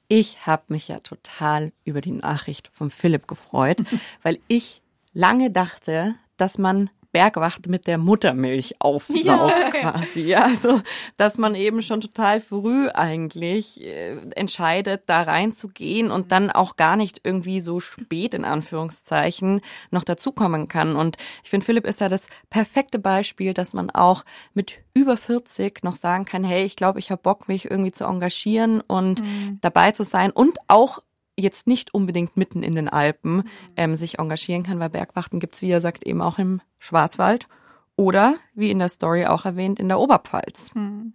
Ich 0.09 0.47
habe 0.47 0.63
mich 0.69 0.89
ja 0.89 1.01
total 1.01 1.73
über 1.85 2.01
die 2.01 2.13
Nachricht 2.13 2.69
von 2.73 2.91
Philipp 2.91 3.27
gefreut, 3.27 3.79
weil 4.23 4.39
ich 4.47 4.83
lange 5.13 5.51
dachte, 5.51 6.15
dass 6.37 6.59
man 6.59 6.91
Bergwacht 7.17 7.67
mit 7.67 7.87
der 7.87 7.97
Muttermilch 7.97 8.75
aufsaugt 8.79 9.25
ja. 9.25 9.71
quasi. 9.71 10.21
Ja, 10.21 10.45
also, 10.45 10.83
dass 11.17 11.39
man 11.39 11.55
eben 11.55 11.81
schon 11.81 12.03
total 12.03 12.41
früh 12.41 12.91
eigentlich 12.91 13.83
äh, 13.83 14.19
entscheidet, 14.35 15.05
da 15.07 15.23
reinzugehen 15.23 16.11
und 16.11 16.31
dann 16.31 16.51
auch 16.51 16.77
gar 16.77 16.97
nicht 16.97 17.23
irgendwie 17.25 17.61
so 17.61 17.81
spät 17.81 18.35
in 18.35 18.45
Anführungszeichen 18.45 19.63
noch 19.91 20.05
dazukommen 20.05 20.69
kann. 20.69 20.95
Und 20.95 21.17
ich 21.43 21.49
finde, 21.49 21.65
Philipp 21.65 21.87
ist 21.87 22.03
da 22.03 22.11
das 22.11 22.29
perfekte 22.51 22.99
Beispiel, 22.99 23.55
dass 23.55 23.73
man 23.73 23.89
auch 23.89 24.23
mit 24.53 24.81
über 24.93 25.17
40 25.17 25.85
noch 25.85 25.97
sagen 25.97 26.27
kann, 26.27 26.45
hey, 26.45 26.65
ich 26.65 26.77
glaube, 26.77 26.99
ich 26.99 27.11
habe 27.11 27.23
Bock, 27.23 27.49
mich 27.49 27.71
irgendwie 27.71 27.93
zu 27.93 28.05
engagieren 28.05 28.83
und 28.83 29.23
mhm. 29.23 29.59
dabei 29.63 29.93
zu 29.93 30.03
sein 30.03 30.33
und 30.33 30.59
auch 30.69 30.99
jetzt 31.39 31.67
nicht 31.67 31.95
unbedingt 31.95 32.37
mitten 32.37 32.63
in 32.63 32.75
den 32.75 32.89
Alpen 32.89 33.45
ähm, 33.77 33.95
sich 33.95 34.19
engagieren 34.19 34.63
kann, 34.63 34.81
weil 34.81 34.91
Bergwachten 34.91 35.41
gibt's 35.41 35.63
wie 35.63 35.71
er 35.71 35.81
sagt, 35.81 36.07
eben 36.07 36.23
auch 36.23 36.39
im 36.39 36.61
Schwarzwald 36.79 37.49
oder, 37.97 38.35
wie 38.55 38.71
in 38.71 38.79
der 38.79 38.89
Story 38.89 39.27
auch 39.27 39.45
erwähnt, 39.45 39.81
in 39.81 39.89
der 39.89 39.99
Oberpfalz. 39.99 40.71
Hm. 40.75 41.15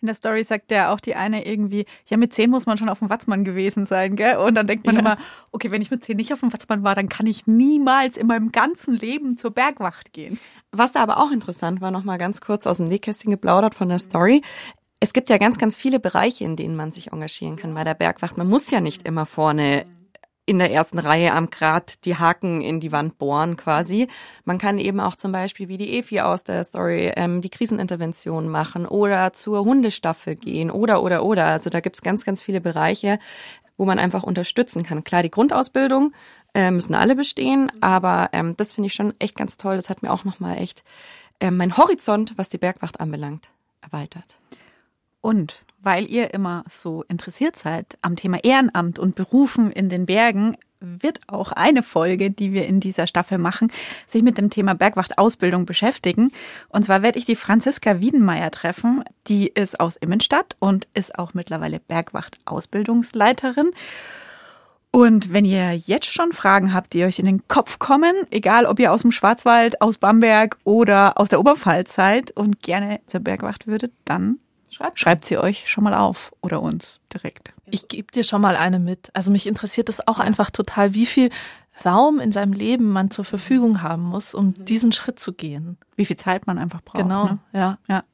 In 0.00 0.06
der 0.06 0.14
Story 0.14 0.42
sagt 0.42 0.72
ja 0.72 0.92
auch 0.92 1.00
die 1.00 1.14
eine 1.14 1.46
irgendwie, 1.46 1.84
ja, 2.06 2.16
mit 2.16 2.32
zehn 2.34 2.50
muss 2.50 2.66
man 2.66 2.78
schon 2.78 2.88
auf 2.88 2.98
dem 2.98 3.10
Watzmann 3.10 3.44
gewesen 3.44 3.86
sein, 3.86 4.16
gell? 4.16 4.38
Und 4.38 4.56
dann 4.56 4.66
denkt 4.66 4.84
man 4.84 4.96
ja. 4.96 5.00
immer, 5.00 5.16
okay, 5.52 5.70
wenn 5.70 5.82
ich 5.82 5.90
mit 5.90 6.04
zehn 6.04 6.16
nicht 6.16 6.32
auf 6.32 6.40
dem 6.40 6.52
Watzmann 6.52 6.82
war, 6.82 6.94
dann 6.94 7.08
kann 7.08 7.26
ich 7.26 7.46
niemals 7.46 8.16
in 8.16 8.26
meinem 8.26 8.50
ganzen 8.50 8.94
Leben 8.94 9.38
zur 9.38 9.52
Bergwacht 9.52 10.12
gehen. 10.12 10.40
Was 10.72 10.92
da 10.92 11.02
aber 11.02 11.18
auch 11.18 11.30
interessant 11.30 11.80
war, 11.80 11.90
nochmal 11.90 12.18
ganz 12.18 12.40
kurz 12.40 12.66
aus 12.66 12.78
dem 12.78 12.86
Nähkästchen 12.86 13.30
geplaudert 13.30 13.74
von 13.74 13.88
der 13.88 13.98
Story 13.98 14.42
es 15.00 15.14
gibt 15.14 15.30
ja 15.30 15.38
ganz, 15.38 15.58
ganz 15.58 15.76
viele 15.76 15.98
Bereiche, 15.98 16.44
in 16.44 16.56
denen 16.56 16.76
man 16.76 16.92
sich 16.92 17.12
engagieren 17.12 17.56
kann 17.56 17.74
bei 17.74 17.84
der 17.84 17.94
Bergwacht. 17.94 18.36
Man 18.36 18.48
muss 18.48 18.70
ja 18.70 18.80
nicht 18.80 19.04
immer 19.04 19.24
vorne 19.24 19.86
in 20.44 20.58
der 20.58 20.72
ersten 20.72 20.98
Reihe 20.98 21.32
am 21.32 21.48
Grat 21.48 22.04
die 22.04 22.16
Haken 22.16 22.60
in 22.60 22.80
die 22.80 22.92
Wand 22.92 23.18
bohren 23.18 23.56
quasi. 23.56 24.08
Man 24.44 24.58
kann 24.58 24.78
eben 24.78 25.00
auch 25.00 25.14
zum 25.14 25.32
Beispiel 25.32 25.68
wie 25.68 25.76
die 25.76 25.96
Efi 25.96 26.20
aus 26.20 26.44
der 26.44 26.64
Story 26.64 27.12
ähm, 27.16 27.40
die 27.40 27.50
Krisenintervention 27.50 28.48
machen 28.48 28.84
oder 28.84 29.32
zur 29.32 29.64
Hundestaffel 29.64 30.36
gehen 30.36 30.70
oder 30.70 31.02
oder 31.02 31.24
oder. 31.24 31.46
Also 31.46 31.70
da 31.70 31.80
gibt's 31.80 32.02
ganz, 32.02 32.24
ganz 32.24 32.42
viele 32.42 32.60
Bereiche, 32.60 33.18
wo 33.76 33.84
man 33.84 33.98
einfach 33.98 34.24
unterstützen 34.24 34.82
kann. 34.82 35.04
Klar, 35.04 35.22
die 35.22 35.30
Grundausbildung 35.30 36.12
äh, 36.52 36.70
müssen 36.70 36.94
alle 36.94 37.14
bestehen, 37.14 37.70
aber 37.80 38.30
ähm, 38.32 38.56
das 38.56 38.72
finde 38.72 38.88
ich 38.88 38.94
schon 38.94 39.14
echt 39.20 39.36
ganz 39.36 39.56
toll. 39.56 39.76
Das 39.76 39.88
hat 39.88 40.02
mir 40.02 40.12
auch 40.12 40.24
nochmal 40.24 40.58
echt 40.58 40.82
äh, 41.38 41.50
mein 41.50 41.76
Horizont, 41.76 42.34
was 42.36 42.48
die 42.48 42.58
Bergwacht 42.58 42.98
anbelangt, 42.98 43.50
erweitert. 43.82 44.36
Und 45.20 45.62
weil 45.82 46.10
ihr 46.10 46.34
immer 46.34 46.64
so 46.68 47.04
interessiert 47.08 47.56
seid 47.56 47.96
am 48.02 48.16
Thema 48.16 48.42
Ehrenamt 48.44 48.98
und 48.98 49.14
Berufen 49.14 49.70
in 49.70 49.88
den 49.88 50.06
Bergen, 50.06 50.56
wird 50.80 51.20
auch 51.26 51.52
eine 51.52 51.82
Folge, 51.82 52.30
die 52.30 52.52
wir 52.52 52.66
in 52.66 52.80
dieser 52.80 53.06
Staffel 53.06 53.38
machen, 53.38 53.70
sich 54.06 54.22
mit 54.22 54.38
dem 54.38 54.50
Thema 54.50 54.74
Bergwachtausbildung 54.74 55.66
beschäftigen. 55.66 56.32
Und 56.68 56.84
zwar 56.84 57.02
werde 57.02 57.18
ich 57.18 57.26
die 57.26 57.36
Franziska 57.36 58.00
Wiedenmeier 58.00 58.50
treffen. 58.50 59.04
Die 59.26 59.48
ist 59.48 59.78
aus 59.78 59.96
Immenstadt 59.96 60.56
und 60.58 60.88
ist 60.94 61.18
auch 61.18 61.34
mittlerweile 61.34 61.80
Bergwachtausbildungsleiterin. 61.80 63.70
Und 64.92 65.32
wenn 65.32 65.44
ihr 65.44 65.74
jetzt 65.76 66.12
schon 66.12 66.32
Fragen 66.32 66.74
habt, 66.74 66.94
die 66.94 67.04
euch 67.04 67.20
in 67.20 67.26
den 67.26 67.46
Kopf 67.46 67.78
kommen, 67.78 68.14
egal 68.30 68.66
ob 68.66 68.80
ihr 68.80 68.90
aus 68.90 69.02
dem 69.02 69.12
Schwarzwald, 69.12 69.80
aus 69.80 69.98
Bamberg 69.98 70.56
oder 70.64 71.18
aus 71.20 71.28
der 71.28 71.38
Oberpfalz 71.38 71.94
seid 71.94 72.32
und 72.32 72.60
gerne 72.60 73.00
zur 73.06 73.20
Bergwacht 73.20 73.68
würdet, 73.68 73.92
dann 74.04 74.38
Schreibt, 74.70 75.00
schreibt 75.00 75.24
sie 75.24 75.36
euch 75.36 75.68
schon 75.68 75.84
mal 75.84 75.94
auf 75.94 76.32
oder 76.40 76.62
uns 76.62 77.00
direkt. 77.12 77.52
Ich 77.66 77.88
gebe 77.88 78.10
dir 78.12 78.24
schon 78.24 78.40
mal 78.40 78.56
eine 78.56 78.78
mit. 78.78 79.10
Also 79.14 79.30
mich 79.30 79.46
interessiert 79.46 79.88
das 79.88 80.06
auch 80.06 80.18
einfach 80.18 80.50
total, 80.50 80.94
wie 80.94 81.06
viel 81.06 81.30
Raum 81.84 82.20
in 82.20 82.30
seinem 82.30 82.52
Leben 82.52 82.90
man 82.90 83.10
zur 83.10 83.24
Verfügung 83.24 83.82
haben 83.82 84.02
muss, 84.02 84.34
um 84.34 84.46
mhm. 84.46 84.64
diesen 84.64 84.92
Schritt 84.92 85.18
zu 85.18 85.32
gehen. 85.32 85.76
Wie 85.96 86.04
viel 86.04 86.16
Zeit 86.16 86.46
man 86.46 86.58
einfach 86.58 86.82
braucht. 86.82 87.02
Genau, 87.02 87.24
ne? 87.24 87.38
ja. 87.52 87.78
ja. 87.88 88.04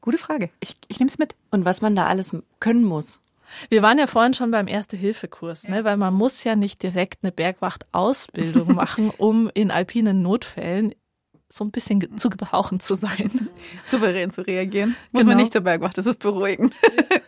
Gute 0.00 0.18
Frage. 0.18 0.50
Ich, 0.60 0.76
ich 0.88 0.98
nehme 0.98 1.10
es 1.10 1.18
mit. 1.18 1.36
Und 1.50 1.64
was 1.64 1.82
man 1.82 1.94
da 1.94 2.06
alles 2.06 2.34
können 2.58 2.84
muss. 2.84 3.20
Wir 3.68 3.82
waren 3.82 3.98
ja 3.98 4.06
vorhin 4.06 4.34
schon 4.34 4.50
beim 4.50 4.66
Erste-Hilfe-Kurs, 4.66 5.68
ne? 5.68 5.84
weil 5.84 5.96
man 5.96 6.14
muss 6.14 6.42
ja 6.42 6.56
nicht 6.56 6.82
direkt 6.82 7.22
eine 7.22 7.32
Bergwacht-Ausbildung 7.32 8.74
machen, 8.74 9.10
um 9.10 9.50
in 9.52 9.70
alpinen 9.70 10.22
Notfällen 10.22 10.94
so 11.52 11.64
ein 11.64 11.70
bisschen 11.70 12.16
zu 12.16 12.30
gebrauchen 12.30 12.80
zu 12.80 12.94
sein. 12.94 13.48
Souverän 13.84 14.30
zu 14.30 14.40
reagieren. 14.40 14.96
Muss 15.10 15.22
genau. 15.22 15.34
man 15.34 15.42
nicht 15.42 15.52
zur 15.52 15.60
Bergwacht, 15.60 15.98
das 15.98 16.06
ist 16.06 16.18
beruhigend. 16.18 16.72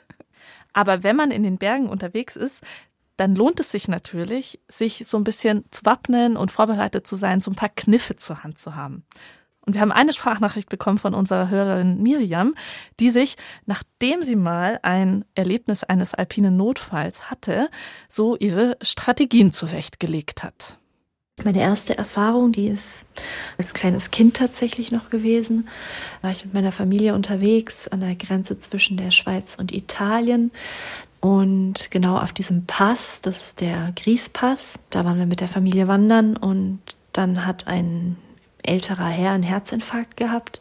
Aber 0.72 1.02
wenn 1.02 1.14
man 1.14 1.30
in 1.30 1.42
den 1.42 1.58
Bergen 1.58 1.88
unterwegs 1.88 2.34
ist, 2.34 2.62
dann 3.16 3.34
lohnt 3.34 3.60
es 3.60 3.70
sich 3.70 3.86
natürlich, 3.86 4.60
sich 4.66 5.04
so 5.06 5.18
ein 5.18 5.24
bisschen 5.24 5.64
zu 5.70 5.84
wappnen 5.84 6.36
und 6.36 6.50
vorbereitet 6.50 7.06
zu 7.06 7.16
sein, 7.16 7.40
so 7.40 7.50
ein 7.50 7.54
paar 7.54 7.68
Kniffe 7.68 8.16
zur 8.16 8.42
Hand 8.42 8.58
zu 8.58 8.74
haben. 8.74 9.04
Und 9.60 9.74
wir 9.74 9.82
haben 9.82 9.92
eine 9.92 10.12
Sprachnachricht 10.12 10.68
bekommen 10.68 10.98
von 10.98 11.14
unserer 11.14 11.50
Hörerin 11.50 12.02
Miriam, 12.02 12.54
die 13.00 13.10
sich, 13.10 13.36
nachdem 13.66 14.22
sie 14.22 14.36
mal 14.36 14.80
ein 14.82 15.24
Erlebnis 15.34 15.84
eines 15.84 16.14
alpinen 16.14 16.56
Notfalls 16.56 17.30
hatte, 17.30 17.70
so 18.08 18.36
ihre 18.36 18.76
Strategien 18.82 19.52
zurechtgelegt 19.52 20.42
hat. 20.42 20.78
Meine 21.42 21.60
erste 21.60 21.98
Erfahrung, 21.98 22.52
die 22.52 22.68
ist 22.68 23.06
als 23.58 23.74
kleines 23.74 24.10
Kind 24.10 24.36
tatsächlich 24.36 24.92
noch 24.92 25.10
gewesen, 25.10 25.68
war 26.22 26.30
ich 26.30 26.44
mit 26.44 26.54
meiner 26.54 26.70
Familie 26.70 27.14
unterwegs 27.14 27.88
an 27.88 28.00
der 28.00 28.14
Grenze 28.14 28.60
zwischen 28.60 28.96
der 28.96 29.10
Schweiz 29.10 29.56
und 29.58 29.72
Italien. 29.72 30.52
Und 31.20 31.90
genau 31.90 32.18
auf 32.18 32.32
diesem 32.32 32.66
Pass, 32.66 33.20
das 33.20 33.40
ist 33.42 33.60
der 33.60 33.92
Griespass, 33.96 34.74
da 34.90 35.04
waren 35.04 35.18
wir 35.18 35.26
mit 35.26 35.40
der 35.40 35.48
Familie 35.48 35.88
wandern 35.88 36.36
und 36.36 36.80
dann 37.12 37.44
hat 37.44 37.66
ein 37.66 38.16
älterer 38.62 39.08
Herr 39.08 39.32
einen 39.32 39.42
Herzinfarkt 39.42 40.16
gehabt 40.16 40.60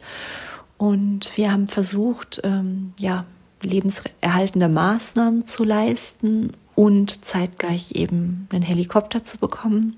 und 0.76 1.36
wir 1.36 1.52
haben 1.52 1.68
versucht, 1.68 2.40
ähm, 2.44 2.94
ja, 2.98 3.24
lebenserhaltende 3.62 4.68
Maßnahmen 4.68 5.46
zu 5.46 5.64
leisten 5.64 6.52
und 6.74 7.24
zeitgleich 7.24 7.92
eben 7.92 8.48
einen 8.52 8.62
Helikopter 8.62 9.24
zu 9.24 9.38
bekommen. 9.38 9.96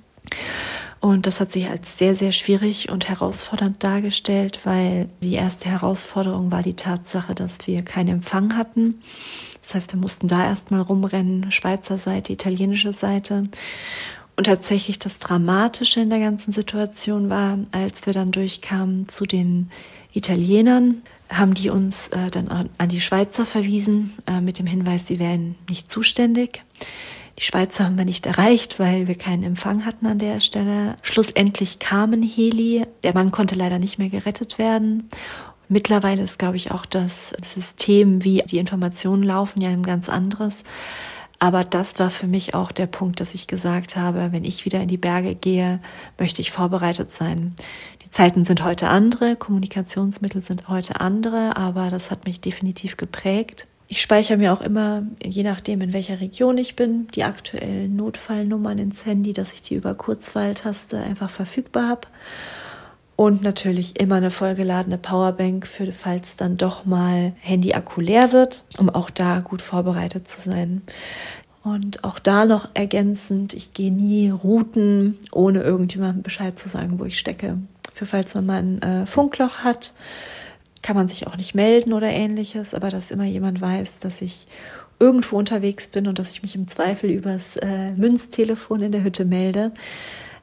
Und 1.01 1.27
das 1.27 1.41
hat 1.41 1.53
sich 1.53 1.69
als 1.69 1.99
sehr, 1.99 2.15
sehr 2.15 2.33
schwierig 2.33 2.91
und 2.91 3.09
herausfordernd 3.09 3.83
dargestellt, 3.85 4.61
weil 4.65 5.09
die 5.21 5.35
erste 5.35 5.69
Herausforderung 5.69 6.51
war 6.51 6.63
die 6.63 6.75
Tatsache, 6.75 7.35
dass 7.35 7.67
wir 7.67 7.85
keinen 7.85 8.09
Empfang 8.09 8.57
hatten. 8.57 9.03
Das 9.63 9.75
heißt, 9.75 9.93
wir 9.93 10.01
mussten 10.01 10.29
da 10.29 10.45
erstmal 10.45 10.81
rumrennen, 10.81 11.51
Schweizer 11.53 11.99
Seite, 11.99 12.33
italienische 12.33 12.93
Seite. 12.93 13.45
Und 14.37 14.45
tatsächlich 14.45 14.99
das 14.99 15.19
Dramatische 15.19 16.01
in 16.01 16.11
der 16.11 16.19
ganzen 16.19 16.53
Situation 16.53 17.31
war, 17.31 17.59
als 17.73 18.07
wir 18.07 18.13
dann 18.13 18.33
durchkamen 18.33 19.09
zu 19.09 19.25
den 19.25 19.71
Italienern, 20.13 21.03
haben 21.29 21.55
die 21.55 21.71
uns 21.71 22.09
äh, 22.09 22.31
dann 22.31 22.49
an 22.49 22.89
die 22.89 23.01
Schweizer 23.01 23.47
verwiesen 23.47 24.15
äh, 24.27 24.41
mit 24.41 24.59
dem 24.59 24.67
Hinweis, 24.67 25.07
sie 25.07 25.19
wären 25.19 25.57
nicht 25.69 25.91
zuständig. 25.91 26.63
Die 27.39 27.45
Schweizer 27.45 27.85
haben 27.85 27.99
wir 27.99 28.07
nicht 28.07 28.25
erreicht, 28.25 28.79
weil 28.79 29.09
wir 29.09 29.15
keinen 29.15 29.43
Empfang 29.43 29.85
hatten 29.85 30.07
an 30.07 30.19
der 30.19 30.41
Stelle. 30.41 30.97
Schlussendlich 31.03 31.79
kamen 31.79 32.23
Heli. 32.23 32.87
Der 33.03 33.13
Mann 33.13 33.31
konnte 33.31 33.55
leider 33.55 33.79
nicht 33.79 33.99
mehr 33.99 34.09
gerettet 34.09 34.59
werden. 34.59 35.09
Mittlerweile 35.69 36.23
ist, 36.23 36.39
glaube 36.39 36.57
ich, 36.57 36.71
auch 36.71 36.87
das 36.87 37.35
System, 37.43 38.25
wie 38.25 38.43
die 38.47 38.59
Informationen 38.59 39.23
laufen, 39.23 39.61
ja 39.61 39.69
ein 39.69 39.83
ganz 39.83 40.09
anderes. 40.09 40.63
Aber 41.39 41.65
das 41.65 41.99
war 41.99 42.09
für 42.09 42.27
mich 42.27 42.55
auch 42.55 42.73
der 42.73 42.87
Punkt, 42.87 43.21
dass 43.21 43.35
ich 43.35 43.47
gesagt 43.47 43.97
habe, 43.97 44.33
wenn 44.33 44.45
ich 44.45 44.65
wieder 44.65 44.81
in 44.81 44.89
die 44.89 44.97
Berge 44.97 45.35
gehe, 45.35 45.81
möchte 46.19 46.41
ich 46.41 46.51
vorbereitet 46.51 47.13
sein. 47.13 47.55
Die 48.03 48.11
Zeiten 48.11 48.47
sind 48.47 48.65
heute 48.65 48.89
andere, 48.89 49.37
Kommunikationsmittel 49.37 50.41
sind 50.41 50.69
heute 50.69 51.01
andere, 51.01 51.57
aber 51.57 51.91
das 51.91 52.11
hat 52.11 52.25
mich 52.25 52.41
definitiv 52.41 52.97
geprägt. 52.97 53.67
Ich 53.89 54.03
speichere 54.03 54.37
mir 54.37 54.53
auch 54.53 54.63
immer, 54.63 55.05
je 55.23 55.45
nachdem, 55.45 55.81
in 55.81 55.93
welcher 55.93 56.21
Region 56.21 56.59
ich 56.59 56.75
bin, 56.75 57.07
die 57.15 57.23
aktuellen 57.23 57.95
Notfallnummern 57.95 58.79
ins 58.79 59.07
Handy, 59.07 59.33
dass 59.33 59.53
ich 59.53 59.63
die 59.63 59.77
über 59.77 59.95
Kurzwahltaste 59.95 60.99
einfach 60.99 61.31
verfügbar 61.31 61.89
habe. 61.89 62.09
Und 63.15 63.43
natürlich 63.43 63.99
immer 63.99 64.17
eine 64.17 64.31
vollgeladene 64.31 64.99
Powerbank, 64.99 65.67
für 65.67 65.91
falls 65.93 66.37
dann 66.37 66.57
doch 66.57 66.85
mal 66.85 67.33
Handy-Akku 67.41 68.01
leer 68.01 68.33
wird, 68.33 68.65
um 68.77 68.91
auch 68.91 69.09
da 69.09 69.41
gut 69.41 69.63
vorbereitet 69.63 70.29
zu 70.29 70.41
sein. 70.41 70.83
Und 71.63 72.05
auch 72.05 72.19
da 72.19 72.45
noch 72.45 72.69
ergänzend, 72.75 73.55
ich 73.55 73.73
gehe 73.73 73.93
nie 73.93 74.31
Routen, 74.31 75.17
ohne 75.33 75.63
irgendjemandem 75.63 76.23
Bescheid 76.23 76.59
zu 76.59 76.69
sagen, 76.69 76.99
wo 76.99 77.05
ich 77.05 77.19
stecke. 77.19 77.59
Für 77.95 78.05
falls 78.05 78.35
man 78.35 78.47
mal 78.47 78.59
ein 78.59 78.83
äh, 78.83 79.07
Funkloch 79.07 79.61
hat, 79.61 79.95
kann 80.87 80.95
man 80.95 81.09
sich 81.09 81.27
auch 81.27 81.37
nicht 81.37 81.57
melden 81.57 81.93
oder 81.93 82.07
ähnliches, 82.07 82.73
aber 82.73 82.91
dass 82.91 83.11
immer 83.11 83.25
jemand 83.25 83.61
weiß, 83.61 83.99
dass 83.99 84.23
ich 84.23 84.47
irgendwo 85.01 85.37
unterwegs 85.37 85.89
bin 85.89 86.07
und 86.07 86.21
dass 86.21 86.31
ich 86.31 86.43
mich 86.43 86.55
im 86.55 86.69
Zweifel 86.69 87.11
übers 87.11 87.57
äh, 87.57 87.93
Münztelefon 87.97 88.83
in 88.83 88.93
der 88.93 89.03
Hütte 89.03 89.25
melde, 89.25 89.73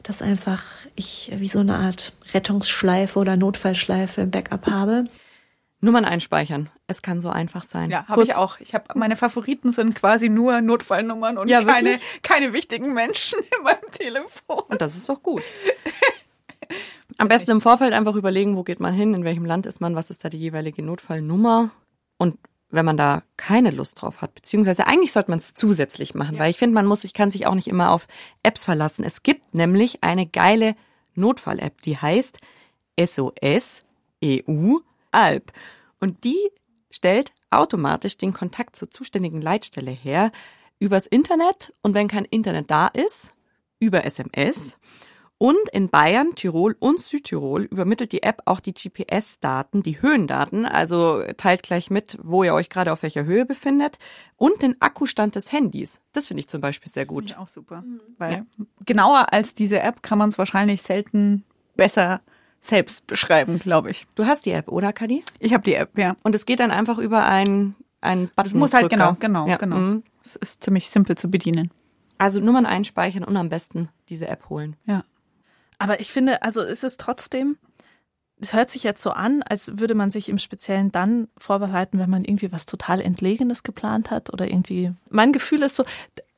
dass 0.03 0.21
einfach 0.21 0.61
ich 0.95 1.31
wie 1.37 1.47
so 1.47 1.59
eine 1.59 1.77
Art 1.77 2.11
Rettungsschleife 2.33 3.17
oder 3.17 3.37
Notfallschleife 3.37 4.19
im 4.19 4.31
Backup 4.31 4.67
habe. 4.67 5.05
Nummern 5.79 6.03
einspeichern. 6.03 6.69
Es 6.87 7.01
kann 7.01 7.21
so 7.21 7.29
einfach 7.29 7.63
sein. 7.63 7.89
Ja, 7.89 8.05
habe 8.07 8.23
ich 8.23 8.35
auch. 8.35 8.59
Ich 8.59 8.73
habe 8.73 8.85
meine 8.95 9.15
Favoriten 9.15 9.71
sind 9.71 9.95
quasi 9.95 10.27
nur 10.27 10.59
Notfallnummern 10.59 11.37
und 11.37 11.47
ja, 11.47 11.63
keine, 11.63 12.01
keine 12.21 12.51
wichtigen 12.51 12.93
Menschen 12.93 13.39
in 13.57 13.63
meinem 13.63 13.91
Telefon. 13.93 14.63
Und 14.67 14.81
das 14.81 14.97
ist 14.97 15.07
doch 15.07 15.23
gut. 15.23 15.41
Am 17.23 17.29
besten 17.29 17.51
im 17.51 17.61
Vorfeld 17.61 17.93
einfach 17.93 18.15
überlegen, 18.15 18.57
wo 18.57 18.63
geht 18.63 18.81
man 18.81 18.93
hin, 18.93 19.13
in 19.13 19.23
welchem 19.23 19.45
Land 19.45 19.65
ist 19.65 19.79
man, 19.79 19.95
was 19.95 20.09
ist 20.09 20.25
da 20.25 20.29
die 20.29 20.37
jeweilige 20.37 20.83
Notfallnummer. 20.83 21.71
Und 22.17 22.37
wenn 22.69 22.83
man 22.83 22.97
da 22.97 23.23
keine 23.37 23.71
Lust 23.71 24.01
drauf 24.01 24.21
hat, 24.21 24.35
beziehungsweise 24.35 24.87
eigentlich 24.87 25.13
sollte 25.13 25.31
man 25.31 25.39
es 25.39 25.53
zusätzlich 25.53 26.15
machen, 26.15 26.35
ja. 26.35 26.41
weil 26.41 26.49
ich 26.49 26.57
finde, 26.57 26.73
man 26.73 26.85
muss, 26.85 27.05
ich 27.05 27.13
kann 27.13 27.31
sich 27.31 27.47
auch 27.47 27.55
nicht 27.55 27.69
immer 27.69 27.91
auf 27.91 28.07
Apps 28.43 28.65
verlassen. 28.65 29.05
Es 29.05 29.23
gibt 29.23 29.55
nämlich 29.55 30.03
eine 30.03 30.25
geile 30.25 30.75
Notfall-App, 31.15 31.81
die 31.83 31.95
heißt 31.95 32.39
SOS 32.99 33.85
EU 34.21 34.79
Alp. 35.11 35.53
Und 36.01 36.25
die 36.25 36.51
stellt 36.91 37.31
automatisch 37.51 38.17
den 38.17 38.33
Kontakt 38.33 38.75
zur 38.75 38.91
zuständigen 38.91 39.41
Leitstelle 39.41 39.91
her 39.91 40.33
übers 40.77 41.07
Internet 41.07 41.73
und 41.83 41.93
wenn 41.93 42.09
kein 42.09 42.25
Internet 42.25 42.69
da 42.69 42.87
ist, 42.87 43.33
über 43.79 44.03
SMS. 44.03 44.77
Und 45.37 45.69
in 45.73 45.89
Bayern, 45.89 46.35
Tirol 46.35 46.75
und 46.79 47.01
Südtirol 47.01 47.63
übermittelt 47.63 48.13
die 48.13 48.23
App 48.23 48.43
auch 48.45 48.61
die 48.61 48.73
GPS-Daten, 48.73 49.83
die 49.83 50.01
Höhendaten, 50.01 50.65
also 50.65 51.21
teilt 51.35 51.63
gleich 51.63 51.89
mit, 51.89 52.17
wo 52.21 52.43
ihr 52.43 52.53
euch 52.53 52.69
gerade 52.69 52.93
auf 52.93 53.03
welcher 53.03 53.25
Höhe 53.25 53.45
befindet 53.45 53.99
und 54.37 54.61
den 54.61 54.81
Akkustand 54.81 55.35
des 55.35 55.51
Handys. 55.51 55.99
Das 56.13 56.27
finde 56.27 56.39
ich 56.39 56.47
zum 56.47 56.61
Beispiel 56.61 56.91
sehr 56.91 57.05
gut. 57.05 57.25
Finde 57.25 57.33
ich 57.33 57.37
auch 57.39 57.49
super. 57.49 57.81
Mhm. 57.81 57.99
Weil 58.17 58.33
ja. 58.33 58.45
genauer 58.85 59.33
als 59.33 59.53
diese 59.53 59.81
App 59.81 60.01
kann 60.01 60.17
man 60.17 60.29
es 60.29 60.37
wahrscheinlich 60.37 60.81
selten 60.81 61.43
besser 61.75 62.21
selbst 62.61 63.07
beschreiben, 63.07 63.59
glaube 63.59 63.91
ich. 63.91 64.07
Du 64.15 64.25
hast 64.25 64.45
die 64.45 64.51
App, 64.51 64.69
oder 64.69 64.93
Kadi? 64.93 65.25
Ich 65.39 65.53
habe 65.53 65.63
die 65.63 65.73
App, 65.73 65.97
ja. 65.97 66.15
Und 66.23 66.33
es 66.35 66.45
geht 66.45 66.61
dann 66.61 66.71
einfach 66.71 66.97
über 66.97 67.25
ein 67.25 67.75
ein 68.03 68.29
Button. 68.35 68.59
Muss 68.59 68.73
halt 68.73 68.89
genau, 68.89 69.15
genau, 69.19 69.47
ja. 69.47 69.57
genau. 69.57 69.77
Mhm. 69.77 70.03
Es 70.23 70.35
ist 70.35 70.63
ziemlich 70.63 70.89
simpel 70.89 71.17
zu 71.17 71.29
bedienen. 71.29 71.71
Also 72.17 72.39
Nummern 72.39 72.65
einspeichern 72.65 73.23
und 73.23 73.35
am 73.37 73.49
besten 73.49 73.89
diese 74.09 74.27
App 74.27 74.49
holen. 74.49 74.75
Ja. 74.85 75.03
Aber 75.79 75.99
ich 75.99 76.11
finde, 76.11 76.41
also 76.43 76.61
ist 76.61 76.83
es 76.83 76.97
trotzdem, 76.97 77.57
es 78.39 78.53
hört 78.53 78.69
sich 78.69 78.83
jetzt 78.83 79.01
so 79.01 79.11
an, 79.11 79.43
als 79.43 79.77
würde 79.79 79.95
man 79.95 80.11
sich 80.11 80.29
im 80.29 80.37
Speziellen 80.37 80.91
dann 80.91 81.27
vorbereiten, 81.37 81.99
wenn 81.99 82.09
man 82.09 82.25
irgendwie 82.25 82.51
was 82.51 82.65
total 82.65 82.99
Entlegenes 82.99 83.63
geplant 83.63 84.11
hat 84.11 84.31
oder 84.33 84.47
irgendwie. 84.47 84.91
Mein 85.09 85.31
Gefühl 85.31 85.63
ist 85.63 85.75
so, 85.75 85.85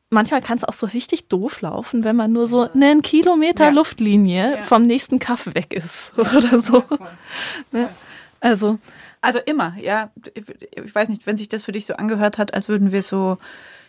manchmal 0.10 0.42
kann 0.42 0.58
es 0.58 0.64
auch 0.64 0.74
so 0.74 0.88
richtig 0.88 1.28
doof 1.28 1.62
laufen, 1.62 2.04
wenn 2.04 2.16
man 2.16 2.32
nur 2.32 2.48
so 2.48 2.70
einen 2.72 3.02
Kilometer 3.02 3.66
ja. 3.66 3.70
Luftlinie 3.72 4.58
ja. 4.58 4.62
vom 4.62 4.84
nächsten 4.84 5.20
Kaff 5.20 5.54
weg 5.54 5.74
ist 5.74 6.14
oder 6.18 6.60
so. 6.60 6.84
Ja, 7.72 7.90
also. 8.40 8.80
Also 9.22 9.40
immer, 9.40 9.76
ja. 9.82 10.12
Ich 10.84 10.94
weiß 10.94 11.10
nicht, 11.10 11.26
wenn 11.26 11.38
sich 11.38 11.50
das 11.50 11.64
für 11.64 11.72
dich 11.72 11.88
so 11.88 11.96
angehört 11.96 12.38
hat, 12.38 12.54
als 12.54 12.70
würden 12.70 12.92
wir 12.92 13.02
so 13.02 13.40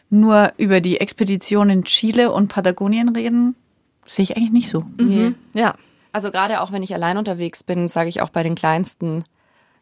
nur 0.09 0.53
über 0.57 0.81
die 0.81 0.99
Expedition 1.01 1.69
in 1.69 1.85
Chile 1.85 2.33
und 2.33 2.49
Patagonien 2.49 3.11
reden, 3.11 3.55
Sehe 4.07 4.23
ich 4.23 4.37
eigentlich 4.37 4.53
nicht 4.53 4.69
so. 4.69 4.85
Mhm. 4.99 5.35
Ja. 5.55 5.75
Also 6.13 6.31
gerade 6.31 6.61
auch 6.61 6.73
wenn 6.73 6.83
ich 6.83 6.95
allein 6.95 7.19
unterwegs 7.19 7.63
bin, 7.63 7.89
sage 7.89 8.09
ich 8.09 8.23
auch 8.23 8.31
bei 8.31 8.43
den 8.43 8.55
kleinsten 8.55 9.23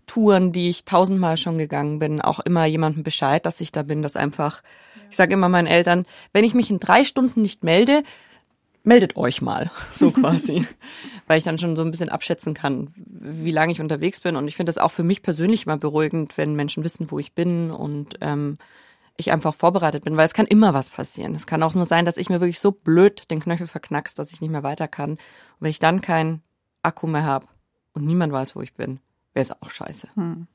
Touren, 0.06 0.52
die 0.52 0.68
ich 0.68 0.84
tausendmal 0.84 1.36
schon 1.36 1.58
gegangen 1.58 1.98
bin, 1.98 2.20
auch 2.20 2.40
immer 2.40 2.64
jemandem 2.64 3.02
Bescheid, 3.02 3.44
dass 3.46 3.60
ich 3.60 3.72
da 3.72 3.82
bin, 3.82 4.02
dass 4.02 4.16
einfach, 4.16 4.62
ich 5.10 5.16
sage 5.16 5.34
immer 5.34 5.48
meinen 5.48 5.66
Eltern, 5.66 6.06
wenn 6.32 6.44
ich 6.44 6.54
mich 6.54 6.70
in 6.70 6.80
drei 6.80 7.04
Stunden 7.04 7.42
nicht 7.42 7.62
melde, 7.64 8.02
meldet 8.82 9.16
euch 9.16 9.42
mal, 9.42 9.70
so 9.94 10.10
quasi, 10.10 10.66
weil 11.26 11.38
ich 11.38 11.44
dann 11.44 11.58
schon 11.58 11.76
so 11.76 11.82
ein 11.82 11.90
bisschen 11.90 12.10
abschätzen 12.10 12.54
kann, 12.54 12.92
wie 12.96 13.50
lange 13.50 13.72
ich 13.72 13.80
unterwegs 13.80 14.20
bin. 14.20 14.36
Und 14.36 14.46
ich 14.48 14.56
finde 14.56 14.70
das 14.70 14.78
auch 14.78 14.92
für 14.92 15.04
mich 15.04 15.22
persönlich 15.22 15.66
immer 15.66 15.78
beruhigend, 15.78 16.36
wenn 16.36 16.54
Menschen 16.54 16.84
wissen, 16.84 17.10
wo 17.10 17.18
ich 17.18 17.32
bin 17.32 17.70
und 17.70 18.16
ähm, 18.20 18.58
ich 19.16 19.30
einfach 19.30 19.54
vorbereitet 19.54 20.04
bin, 20.04 20.16
weil 20.16 20.26
es 20.26 20.34
kann 20.34 20.46
immer 20.46 20.74
was 20.74 20.90
passieren. 20.90 21.34
Es 21.34 21.46
kann 21.46 21.62
auch 21.62 21.74
nur 21.74 21.86
sein, 21.86 22.04
dass 22.04 22.16
ich 22.16 22.28
mir 22.28 22.40
wirklich 22.40 22.60
so 22.60 22.72
blöd 22.72 23.30
den 23.30 23.40
Knöchel 23.40 23.66
verknackst, 23.66 24.18
dass 24.18 24.32
ich 24.32 24.40
nicht 24.40 24.50
mehr 24.50 24.62
weiter 24.62 24.88
kann. 24.88 25.12
Und 25.12 25.20
wenn 25.60 25.70
ich 25.70 25.78
dann 25.78 26.00
keinen 26.00 26.42
Akku 26.82 27.06
mehr 27.06 27.24
habe 27.24 27.46
und 27.92 28.04
niemand 28.04 28.32
weiß, 28.32 28.56
wo 28.56 28.60
ich 28.60 28.74
bin, 28.74 28.98
wäre 29.32 29.42
es 29.42 29.62
auch 29.62 29.70
scheiße. 29.70 30.08
Hm. 30.14 30.48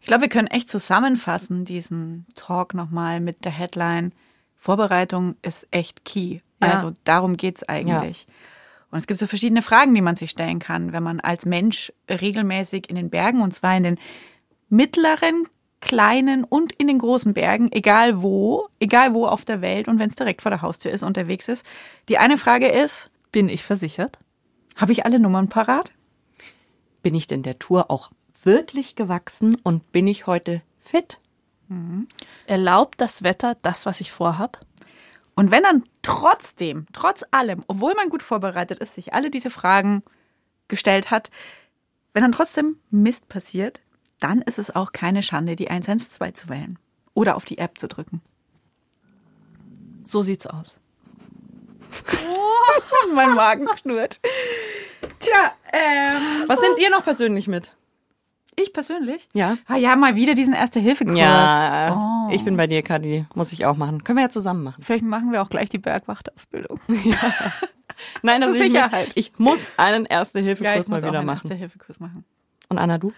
Ich 0.00 0.06
glaube, 0.06 0.22
wir 0.22 0.28
können 0.28 0.48
echt 0.48 0.68
zusammenfassen, 0.68 1.64
diesen 1.64 2.26
Talk 2.34 2.74
nochmal 2.74 3.20
mit 3.20 3.46
der 3.46 3.52
Headline. 3.52 4.12
Vorbereitung 4.54 5.36
ist 5.40 5.66
echt 5.70 6.04
key. 6.04 6.40
Ja. 6.62 6.72
Also 6.72 6.92
darum 7.04 7.36
geht's 7.36 7.62
eigentlich. 7.62 8.26
Ja. 8.28 8.34
Und 8.90 8.98
es 8.98 9.06
gibt 9.06 9.18
so 9.18 9.26
verschiedene 9.26 9.62
Fragen, 9.62 9.94
die 9.94 10.02
man 10.02 10.16
sich 10.16 10.30
stellen 10.30 10.58
kann, 10.58 10.92
wenn 10.92 11.02
man 11.02 11.20
als 11.20 11.46
Mensch 11.46 11.92
regelmäßig 12.08 12.88
in 12.90 12.96
den 12.96 13.10
Bergen, 13.10 13.40
und 13.40 13.52
zwar 13.52 13.76
in 13.76 13.82
den 13.82 13.98
mittleren 14.68 15.46
kleinen 15.84 16.44
und 16.44 16.72
in 16.72 16.86
den 16.86 16.98
großen 16.98 17.34
Bergen, 17.34 17.70
egal 17.70 18.22
wo, 18.22 18.68
egal 18.80 19.14
wo 19.14 19.26
auf 19.26 19.44
der 19.44 19.60
Welt 19.60 19.86
und 19.86 19.98
wenn 19.98 20.08
es 20.08 20.16
direkt 20.16 20.42
vor 20.42 20.50
der 20.50 20.62
Haustür 20.62 20.90
ist, 20.90 21.02
unterwegs 21.02 21.48
ist. 21.48 21.64
Die 22.08 22.18
eine 22.18 22.38
Frage 22.38 22.68
ist, 22.68 23.10
bin 23.30 23.48
ich 23.48 23.62
versichert? 23.62 24.18
Habe 24.76 24.92
ich 24.92 25.04
alle 25.04 25.20
Nummern 25.20 25.48
parat? 25.48 25.92
Bin 27.02 27.14
ich 27.14 27.26
denn 27.26 27.42
der 27.42 27.58
Tour 27.58 27.90
auch 27.90 28.10
wirklich 28.42 28.96
gewachsen 28.96 29.56
und 29.62 29.92
bin 29.92 30.06
ich 30.06 30.26
heute 30.26 30.62
fit? 30.76 31.20
Mhm. 31.68 32.08
Erlaubt 32.46 33.00
das 33.00 33.22
Wetter 33.22 33.56
das, 33.62 33.86
was 33.86 34.00
ich 34.00 34.10
vorhab? 34.10 34.60
Und 35.34 35.50
wenn 35.50 35.64
dann 35.64 35.84
trotzdem, 36.02 36.86
trotz 36.92 37.24
allem, 37.30 37.62
obwohl 37.66 37.94
man 37.94 38.08
gut 38.08 38.22
vorbereitet 38.22 38.78
ist, 38.78 38.94
sich 38.94 39.12
alle 39.12 39.30
diese 39.30 39.50
Fragen 39.50 40.02
gestellt 40.68 41.10
hat, 41.10 41.30
wenn 42.14 42.22
dann 42.22 42.32
trotzdem 42.32 42.78
Mist 42.90 43.28
passiert, 43.28 43.82
dann 44.20 44.42
ist 44.42 44.58
es 44.58 44.74
auch 44.74 44.92
keine 44.92 45.22
Schande, 45.22 45.56
die 45.56 45.70
112 45.70 46.34
zu 46.34 46.48
wählen 46.48 46.78
oder 47.14 47.36
auf 47.36 47.44
die 47.44 47.58
App 47.58 47.78
zu 47.78 47.88
drücken. 47.88 48.22
So 50.02 50.22
sieht's 50.22 50.46
aus. 50.46 50.78
Oh, 52.36 53.08
mein 53.14 53.34
Magen 53.34 53.66
knurrt. 53.66 54.20
Tja, 55.18 55.52
ähm, 55.72 56.44
was 56.46 56.60
nehmt 56.60 56.78
ihr 56.78 56.90
noch 56.90 57.04
persönlich 57.04 57.48
mit? 57.48 57.74
Ich 58.56 58.72
persönlich? 58.72 59.28
Ja. 59.32 59.56
Ah 59.66 59.76
ja, 59.76 59.96
mal 59.96 60.14
wieder 60.14 60.34
diesen 60.34 60.54
Erste-Hilfe-Kurs. 60.54 61.18
Ja, 61.18 61.96
oh. 62.28 62.32
ich 62.32 62.44
bin 62.44 62.56
bei 62.56 62.66
dir, 62.66 62.82
Kadi. 62.82 63.26
Muss 63.34 63.52
ich 63.52 63.66
auch 63.66 63.76
machen. 63.76 64.04
Können 64.04 64.18
wir 64.18 64.24
ja 64.24 64.30
zusammen 64.30 64.62
machen. 64.62 64.82
Vielleicht 64.82 65.04
machen 65.04 65.32
wir 65.32 65.42
auch 65.42 65.50
gleich 65.50 65.68
die 65.68 65.78
Bergwachtausbildung. 65.78 66.80
Ja. 67.04 67.52
Nein, 68.22 68.42
also 68.42 68.56
Sicherheit. 68.56 69.10
Ich, 69.14 69.28
ich, 69.28 69.38
muss 69.38 69.60
einen 69.76 70.04
Erste-Hilfe-Kurs 70.04 70.88
ja, 70.88 70.90
mal 70.90 71.02
wieder 71.02 71.22
machen. 71.22 71.48
Erste-Hilfe-Kurs 71.48 72.00
machen. 72.00 72.24
Und 72.68 72.78
Anna, 72.78 72.98
du? 72.98 73.12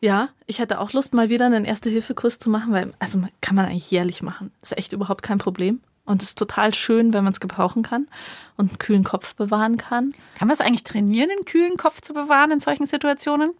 Ja, 0.00 0.28
ich 0.46 0.60
hätte 0.60 0.80
auch 0.80 0.92
Lust, 0.92 1.12
mal 1.12 1.28
wieder 1.28 1.46
einen 1.46 1.64
Erste-Hilfe-Kurs 1.64 2.38
zu 2.38 2.50
machen, 2.50 2.72
weil, 2.72 2.92
also 3.00 3.20
kann 3.40 3.56
man 3.56 3.66
eigentlich 3.66 3.90
jährlich 3.90 4.22
machen. 4.22 4.52
Ist 4.62 4.76
echt 4.78 4.92
überhaupt 4.92 5.22
kein 5.22 5.38
Problem. 5.38 5.80
Und 6.04 6.22
es 6.22 6.30
ist 6.30 6.38
total 6.38 6.72
schön, 6.72 7.12
wenn 7.12 7.24
man 7.24 7.32
es 7.32 7.40
gebrauchen 7.40 7.82
kann 7.82 8.08
und 8.56 8.70
einen 8.70 8.78
kühlen 8.78 9.04
Kopf 9.04 9.34
bewahren 9.34 9.76
kann. 9.76 10.14
Kann 10.36 10.48
man 10.48 10.54
es 10.54 10.60
eigentlich 10.60 10.84
trainieren, 10.84 11.30
einen 11.30 11.44
kühlen 11.44 11.76
Kopf 11.76 12.00
zu 12.00 12.14
bewahren 12.14 12.50
in 12.50 12.60
solchen 12.60 12.86
Situationen? 12.86 13.50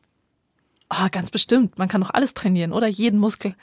Oh, 0.90 1.06
ganz 1.10 1.30
bestimmt. 1.30 1.78
Man 1.78 1.88
kann 1.88 2.00
doch 2.00 2.08
alles 2.10 2.32
trainieren, 2.32 2.72
oder? 2.72 2.86
Jeden 2.86 3.18
Muskel. 3.20 3.54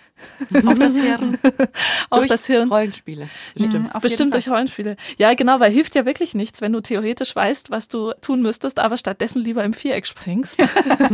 Auch 0.63 0.75
das 0.75 0.95
Hirn. 0.95 1.39
Auch 2.11 2.17
durch 2.17 2.29
das 2.29 2.45
Hirn. 2.45 2.69
Rollenspiele. 2.69 3.27
Bestimmt. 3.55 3.93
Mhm, 3.93 3.99
bestimmt 3.99 4.33
durch 4.35 4.47
Rollenspiele. 4.47 4.95
Ja, 5.17 5.33
genau, 5.33 5.59
weil 5.59 5.71
hilft 5.71 5.95
ja 5.95 6.05
wirklich 6.05 6.35
nichts, 6.35 6.61
wenn 6.61 6.71
du 6.71 6.81
theoretisch 6.81 7.35
weißt, 7.35 7.71
was 7.71 7.87
du 7.87 8.13
tun 8.21 8.43
müsstest, 8.43 8.77
aber 8.77 8.97
stattdessen 8.97 9.41
lieber 9.41 9.63
im 9.63 9.73
Viereck 9.73 10.05
springst. 10.05 10.63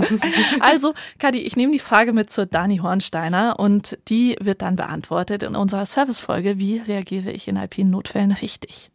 also, 0.59 0.93
Kadi, 1.17 1.39
ich 1.39 1.55
nehme 1.55 1.71
die 1.71 1.79
Frage 1.79 2.11
mit 2.11 2.29
zur 2.29 2.45
Dani 2.45 2.79
Hornsteiner 2.79 3.57
und 3.57 3.97
die 4.09 4.35
wird 4.41 4.61
dann 4.61 4.75
beantwortet 4.75 5.43
in 5.43 5.55
unserer 5.55 5.85
Servicefolge. 5.85 6.57
Wie 6.57 6.79
reagiere 6.79 7.31
ich 7.31 7.47
in 7.47 7.55
alpinen 7.55 7.91
Notfällen 7.91 8.33
richtig? 8.33 8.91